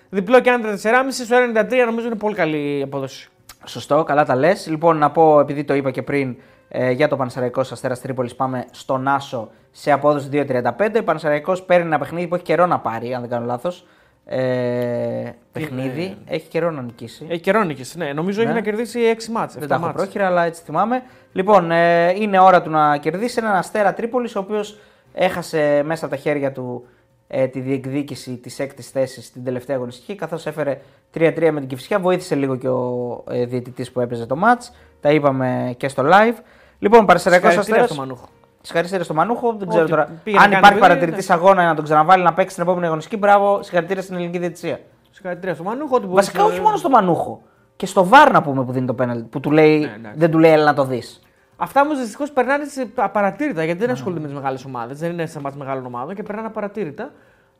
[0.08, 0.78] Διπλό και άντρα 4,5,
[1.10, 3.28] στο 1,93 νομίζω είναι πολύ καλή η απόδοση.
[3.64, 4.66] Σωστό, καλά τα λες.
[4.66, 6.36] Λοιπόν, να πω, επειδή το είπα και πριν,
[6.68, 11.00] ε, για το Πανσεραϊκό Αστέρας Τρίπολης πάμε στον Άσο σε απόδοση 2.35.
[11.00, 13.86] Ο Πανσεραϊκό παίρνει ένα παιχνίδι που έχει καιρό να πάρει, αν δεν κάνω λάθος.
[14.28, 17.26] Ε, παιχνίδι, έχει καιρό να νικήσει.
[17.28, 18.12] Έχει καιρό νίκης, ναι.
[18.12, 18.46] Νομίζω Ναι.
[18.46, 19.54] έχει να κερδίσει 6 μάτς.
[19.58, 21.02] Δεν τα έχω πρόχειρα, αλλά έτσι θυμάμαι.
[21.32, 24.78] Λοιπόν, ε, είναι ώρα του να κερδίσει έναν Αστέρα Τρίπολης, ο οποίος
[25.18, 26.86] έχασε μέσα από τα χέρια του
[27.28, 30.80] ε, τη διεκδίκηση της έκτης θέσης στην τελευταία αγωνιστική, καθώς έφερε
[31.14, 31.98] 3-3 με την Κυφσιά.
[31.98, 34.72] Βοήθησε λίγο και ο ε, διαιτητής που έπαιζε το match.
[35.00, 36.34] Τα είπαμε και στο live.
[36.78, 37.90] Λοιπόν, Παρασυριακό Συγχαρητήρια Αστέρας.
[37.90, 38.28] στο Μανούχο.
[38.60, 39.52] Συγχαρητήρια στο Μανούχο.
[39.58, 40.08] Δεν ξέρω Ότι τώρα.
[40.24, 41.44] πήγε να Αν κάνει υπάρχει παιδί, παρατηρητής εντάξει.
[41.46, 43.62] αγώνα να τον ξαναβάλει να παίξει την επόμενη αγωνιστική, μπράβο.
[43.62, 44.80] Συγχαρητήρια στην ελληνική διαιτησία.
[45.10, 45.96] Συγχαρητήρια στο Μανούχο.
[45.96, 47.42] Ότι Βασικά, μπορούσε- όχι μόνο στο Μανούχο.
[47.76, 49.28] Και στο βάρ να πούμε που δίνει το πέναλτι.
[49.28, 50.18] Που του λέει, Ναι, εντάξει.
[50.18, 51.20] δεν του λέει, έλα να το δεις.
[51.56, 53.86] Αυτά όμως δυστυχώς περνάνε σε απαρατήρητα γιατί Ναι.
[53.86, 54.98] δεν ασχολούνται με τις μεγάλες ομάδες.
[54.98, 57.10] Δεν είναι σε μάτς μεγάλων ομάδων και περνάνε απαρατήρητα.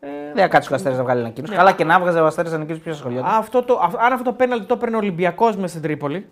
[0.00, 1.54] Ε, Δεν θα κάτσει ο Αστέρα να βγάλει ανακοίνωση.
[1.54, 3.30] Καλά και να βγάζει ο Αστέρα ανακοίνωση ποιος ασχολιόταν.
[3.34, 6.28] αυτό το, α- αν αυτό το πέναλτι το έπαιρνε ο Ολυμπιακός μες στην Τρίπολη,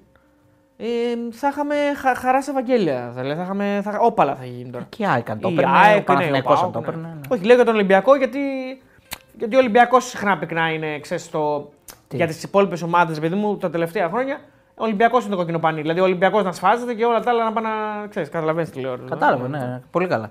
[0.76, 0.86] ε,
[1.32, 3.10] θα είχαμε χα, χαρά σε Ευαγγέλια.
[3.14, 4.86] Δηλαδή, θα είχαμε, θα, όπαλα θα γίνει τώρα.
[4.88, 5.70] Και η ΑΕΚ αν το Η έπαιρνε.
[5.76, 7.00] ΑΕΚ, Ο ναι, Παναθηναϊκός ο αν το ΠΑΟΚ, ναι.
[7.00, 7.14] έπαιρνε.
[7.28, 7.34] ναι.
[7.36, 8.38] Όχι, λέω για τον Ολυμπιακό γιατί,
[9.38, 11.70] γιατί ο Ολυμπιακός συχνά πυκνά είναι ξέρεις, το,
[12.08, 14.38] Τι; για τις υπόλοιπες ομάδες, παιδί μου, τα τελευταία χρόνια.
[14.76, 15.80] Ο Ολυμπιακός είναι το κόκκινο πανί.
[15.80, 18.06] Δηλαδή, ο Ολυμπιακός να σφάζεται και όλα τα άλλα να πάνε να.
[18.06, 18.94] ξέρεις, καταλαβαίνεις τι λέω.
[18.94, 19.02] ρε.
[19.08, 19.80] Κατάλαβα, ναι, ναι.
[19.90, 20.30] Πολύ καλά.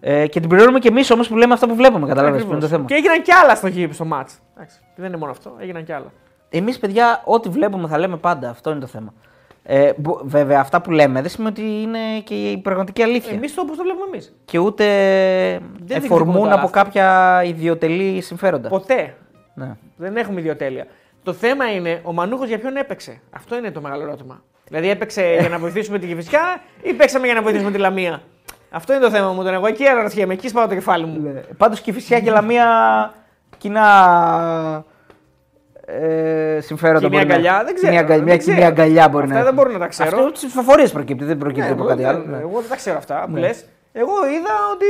[0.00, 2.06] ε, και την πληρώνουμε και εμείς όμως που λέμε αυτά που βλέπουμε.
[2.06, 2.84] Κατάλαβες που είναι το θέμα.
[2.84, 4.38] Και έγιναν κι άλλα στο γήπεδο στο μάτς.
[4.56, 6.12] Εντάξει, δεν είναι μόνο αυτό, έγιναν κι άλλα.
[6.50, 8.48] Εμείς, παιδιά, ό,τι βλέπουμε θα λέμε πάντα.
[8.50, 9.12] Αυτό είναι το θέμα.
[9.62, 13.32] Ε, μπο- βέβαια, αυτά που λέμε δεν σημαίνει ότι είναι και η πραγματική αλήθεια.
[13.36, 14.34] Εμείς το όπως το βλέπουμε εμείς.
[14.44, 14.84] Και ούτε
[15.80, 16.72] διεκδικούμε εφορμούν τα από λάθη.
[16.72, 18.68] κάποια ιδιωτελή συμφέροντα.
[18.68, 19.14] Ποτέ.
[19.54, 19.76] Ναι.
[19.96, 20.86] Δεν έχουμε ιδιοτέλεια.
[21.24, 24.42] Το θέμα είναι ο Μανούχος για ποιον έπαιξε; Αυτό είναι το μεγάλο ερώτημα.
[24.68, 28.22] Δηλαδή έπαιξε για να βοηθήσουμε την Κυφυσιά ή παίξαμε για να βοηθήσουμε τη Λαμία;
[28.70, 29.42] Αυτό είναι το θέμα μου.
[29.42, 31.20] Τον εγώ εκεί αναρωτιέμαι, εκεί σπάω το κεφάλι μου.
[31.20, 31.40] Ναι.
[31.56, 32.66] Πάντως και η Φυσιά και η Λαμία
[33.58, 33.84] κοινά
[35.86, 36.98] ε, συμφέροντα.
[36.98, 38.54] Κοινή μπορεί να- αγκαλιά, δεν ξέρω, Κοινή αγκαλιά, δεν μια ξέρω.
[38.56, 40.08] κοινή αγκαλιά μπορεί Αυτά να δεν μπορώ να τα ξέρω.
[40.18, 42.24] Αυτό τις ψηφοφορίε προκύπτει, δεν προκύπτει Ναι, από εγώ, κάτι δεν- άλλο.
[42.24, 42.36] ναι.
[42.38, 43.40] εγώ δεν τα ξέρω αυτά που Ναι.
[43.40, 43.64] λες.
[43.92, 44.86] Εγώ είδα ότι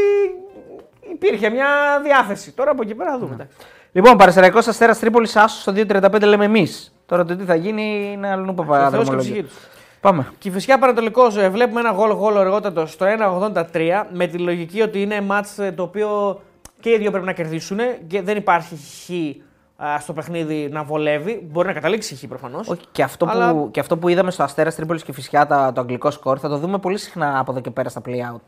[1.13, 1.67] υπήρχε μια
[2.03, 2.53] διάθεση.
[2.53, 3.35] Τώρα από εκεί πέρα θα δούμε.
[3.35, 3.57] εντάξει.
[3.93, 6.95] Λοιπόν, Παρασυριακό Αστέρα Τρίπολη Άσο στο 2.35 λέμε εμείς.
[7.07, 9.17] Τώρα το τι θα γίνει είναι αλλού Ο Θεός παπαδρομολόγιο.
[9.17, 9.55] και ψυχή τους.
[10.01, 10.27] Πάμε.
[10.39, 13.07] Και φυσικά Πανατολικός βλέπουμε ένα γόλ γόλ αργότατο στο
[13.73, 16.41] 1.83 με τη λογική ότι είναι μάτς ε, το οποίο
[16.81, 19.11] και οι δύο πρέπει να κερδίσουν και δεν υπάρχει χ
[19.85, 21.49] α, στο παιχνίδι να βολεύει.
[21.51, 22.69] Μπορεί να καταλήξει χ προφανώς.
[22.69, 25.73] Όχι, και, αυτό Αλλά- που, και αυτό που είδαμε στο Αστέρα Τρίπολης και φυσικά τα-
[25.75, 28.41] το αγγλικό σκορ θα το δούμε πολύ συχνά από εδώ και πέρα στα play out.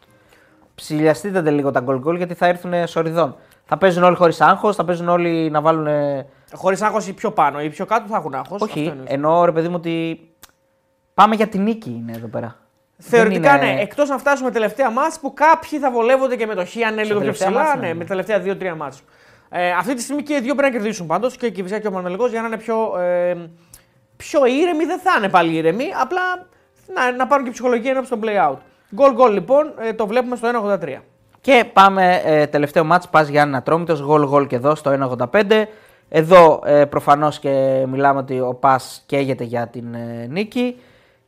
[0.76, 3.36] Ψηλιαστείτε λίγο τα γκολ γκολ γιατί θα έρθουν σοριδών.
[3.64, 5.86] Θα παίζουν όλοι χωρίς άγχος, θα παίζουν όλοι να βάλουν.
[6.52, 8.60] Χωρίς άγχος ή πιο πάνω ή πιο κάτω θα έχουν άγχος.
[8.62, 10.20] Όχι, εννοώ ρε παιδί μου ότι
[11.14, 12.56] πάμε για την νίκη είναι εδώ πέρα.
[12.98, 16.54] Θεωρητικά Δεν είναι- ναι, εκτός να φτάσουμε τελευταία μάτς που κάποιοι θα βολεύονται και με
[16.54, 17.62] το χ αν είναι λίγο πιο τελευταία ψηλά.
[17.64, 17.94] μάτς, ναι, ναι.
[17.94, 19.02] με τα τελευταία 2-3 μάτς.
[19.48, 21.86] Ε, αυτή τη στιγμή και οι δύο πρέπει να κερδίσουν πάντως και η Κυβισιά και
[21.86, 23.36] ο Παναλικό για να είναι πιο, ε,
[24.16, 24.84] πιο ήρεμοι.
[24.84, 26.20] Δεν θα είναι πάλι ήρεμοι, απλά
[26.94, 28.56] να, να πάρουν και ψυχολογία ενώπιση στο play out.
[28.96, 31.02] Γκολ γκολ λοιπόν, ε, το βλέπουμε στο 1,83.
[31.40, 35.64] Και πάμε ε, τελευταίο μάτς, πας Γιάννη Ατρόμητος, γολ γολ και εδώ στο 1.85.
[36.08, 40.76] Εδώ ε, προφανώς και μιλάμε ότι ο Πας καίγεται για την ε, νίκη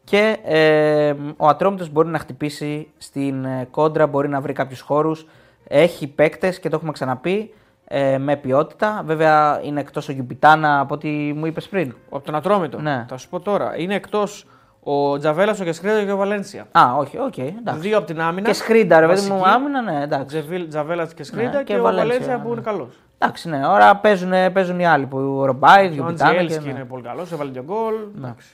[0.04, 5.26] και ε, ο Ατρόμητος μπορεί να χτυπήσει στην ε, κόντρα, μπορεί να βρει κάποιους χώρους.
[5.64, 7.54] Έχει παίκτες και το έχουμε ξαναπεί
[7.84, 9.02] ε, με ποιότητα.
[9.04, 11.94] Βέβαια είναι εκτός ο Γιουμπιτάνα από ό,τι μου είπες πριν.
[12.10, 12.80] Από τον Ατρόμητο.
[12.80, 13.04] Ναι.
[13.08, 13.78] Θα σου πω τώρα.
[13.78, 14.46] Είναι εκτός
[14.90, 16.66] Ο Τζαβέλα, ο Κεσκρίδο και ο Βαλένσια.
[16.72, 17.38] Α, όχι, οκ.
[17.38, 17.80] εντάξει.
[17.80, 18.46] Δύο από την άμυνα.
[18.48, 19.54] Και σκρίντα, ρε παιδί μου, Βασική.
[19.54, 20.44] άμυνα, ναι, εντάξει.
[20.68, 22.52] Τζαβέλα και Σκρίντα Ναι, και, και ο Βαλένσια, Βαλένσια που ναι.
[22.52, 22.88] είναι καλός.
[23.18, 26.30] Εντάξει, ναι, ώρα παίζουν, παίζουν οι άλλοι που ο Ρομπάι, ο Ο Γιουμπιτάνα.
[26.30, 27.94] Αντζιέλσκι και- είναι πολύ καλός, έβαλε δύο γκολ.
[28.16, 28.48] Εντάξει.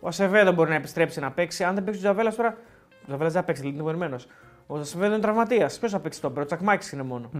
[0.00, 1.64] Ο Ασεβέδο μπορεί να επιστρέψει να παίξει.
[1.64, 2.56] Αν δεν παίξει ο Τζαβέλας τώρα.
[2.90, 4.16] Ο Τζαβέλας δεν θα παίξει, είναι τιμωρημένος.
[4.74, 5.78] Ο Ασεβέδο είναι τραυματίας.
[5.78, 7.30] Ποιος θα παίξει τον πρώτο, ο Τσακμάκη είναι μόνο.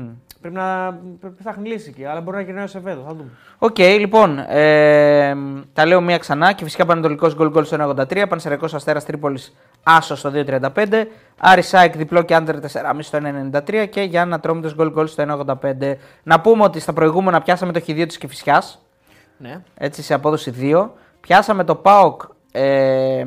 [0.41, 3.03] Πρέπει να πρέπει να ψάχνει λύση εκεί, αλλά μπορεί να γυρνάει ο Ασεβέδο.
[3.07, 3.31] Θα δούμε.
[3.59, 5.35] Οκ, λοιπόν, ε,
[5.73, 10.19] τα λέω μία ξανά και φυσικά Πανετολικός γκολ γκολ στο 1,83, Πανσερραϊκός Αστέρας Τρίπολης Άσος
[10.19, 11.09] στο 2,35,
[11.41, 15.99] Άρης ΑΕΚ διπλό και under 4,5 στο 1,93 και Γιάννενα Ατρόμητος γκολ γκολ στο 1,85.
[16.23, 18.83] Να πούμε ότι στα προηγούμενα πιάσαμε το χ2 της Κηφισιάς,
[19.39, 19.63] Ναι.
[19.75, 20.91] έτσι σε απόδοση 2.
[21.21, 22.23] Πιάσαμε το ΠΑΟΚ
[22.53, 23.25] ε,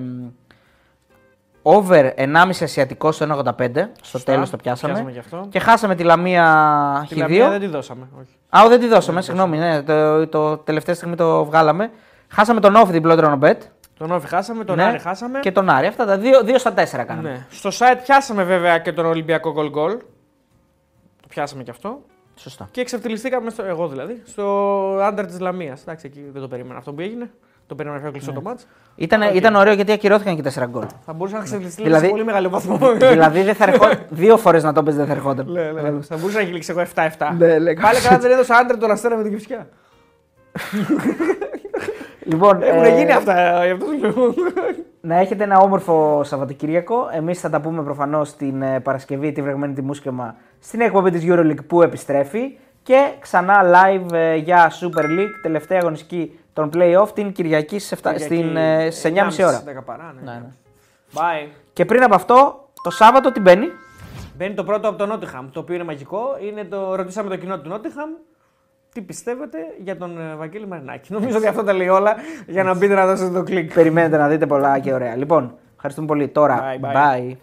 [1.67, 3.53] over 1,5 ασιατικό στο 1,85.
[3.73, 4.31] Στο Σωστά.
[4.31, 4.93] τέλος το πιάσαμε.
[4.93, 5.47] Πιάσαμε και αυτό.
[5.49, 7.19] Και χάσαμε τη Λαμία Τη χ2.
[7.19, 8.07] Λαμία δεν τη δώσαμε.
[8.19, 8.29] Όχι.
[8.49, 9.57] Α, ο, δεν τη δώσαμε, συγγνώμη.
[9.57, 11.91] Ναι, το, το τελευταία στιγμή το βγάλαμε.
[12.27, 13.61] Χάσαμε τον Όφη διπλό τρονοπέτ.
[13.97, 14.83] Τον Όφη χάσαμε, τον Ναι.
[14.83, 15.39] Άρη χάσαμε.
[15.39, 15.87] Και τον Άρη.
[15.87, 17.29] Αυτά τα δύο, δύο στα τέσσερα κάναμε.
[17.29, 17.45] Ναι.
[17.49, 19.97] Στο site πιάσαμε βέβαια και τον Ολυμπιακό γκολ γκολ.
[21.21, 22.01] Το πιάσαμε και αυτό.
[22.35, 22.67] Σωστά.
[22.71, 24.43] Και εξευτελιστήκαμε, στο, εγώ δηλαδή, στο
[25.01, 25.81] under της Λαμίας.
[25.81, 27.31] Εντάξει, εκεί δεν το περίμενα αυτό που έγινε.
[27.67, 28.67] Το περίμενα πιο κλειστό το ματς.
[28.95, 29.35] Ήταν, Οκ.
[29.35, 30.83] ήταν ωραίο γιατί ακυρώθηκαν και τέσσερα γκολ.
[31.05, 32.77] Θα μπορούσε να εξευτελιστεί Δηλαδή- σε πολύ μεγάλο βαθμό.
[33.11, 33.85] δηλαδή δεν θα ερχό...
[34.09, 35.51] δύο φορές να το πες δεν θα ερχόταν.
[35.51, 36.01] Ναι, ναι.
[36.01, 37.07] Θα μπορούσε να έχει λήξει εγώ 7-7.
[37.37, 39.67] Ναι, ναι, Πάλι καλά δεν έδωσα under τον Αστέρα με την Κηφισιά.
[42.31, 44.33] λοιπόν, Έχουν ε, γίνει αυτά γι' αυτό σου λέω.
[45.01, 47.09] Να έχετε ένα όμορφο Σαββατοκύριακο.
[47.13, 51.23] Εμείς θα τα πούμε προφανώς την ε, Παρασκευή, τη βρεγμένη τη Μούσκεμα, στην εκπομπή της
[51.27, 52.57] Euroleague που επιστρέφει.
[52.83, 58.13] Και ξανά live ε, για Super League, τελευταία αγωνιστική των playoff την Κυριακή στις 7
[58.17, 59.63] στην, ε, στις 9.30 ώρα.
[59.65, 60.31] 10 παρά, ναι.
[60.31, 60.51] Ναι, ναι.
[61.13, 61.49] Bye.
[61.73, 63.67] Και πριν από αυτό, το Σάββατο τι μπαίνει;
[64.37, 66.19] Μπαίνει το πρώτο από το Νότιχαμ, το οποίο είναι μαγικό.
[66.41, 66.95] Είναι το...
[66.95, 68.09] Ρωτήσαμε το κοινό του Νότιχαμ
[68.93, 72.15] τι πιστεύετε για τον ε, Βαγγέλη Μαρινάκη; Νομίζω ότι αυτό τα λέει όλα
[72.47, 73.73] για να μπείτε να δώσετε το κλικ.
[73.73, 75.15] Περιμένετε να δείτε πολλά και ωραία.
[75.15, 76.27] Λοιπόν, ευχαριστούμε πολύ.
[76.27, 76.93] Τώρα, Bye, bye.
[76.93, 77.35] bye.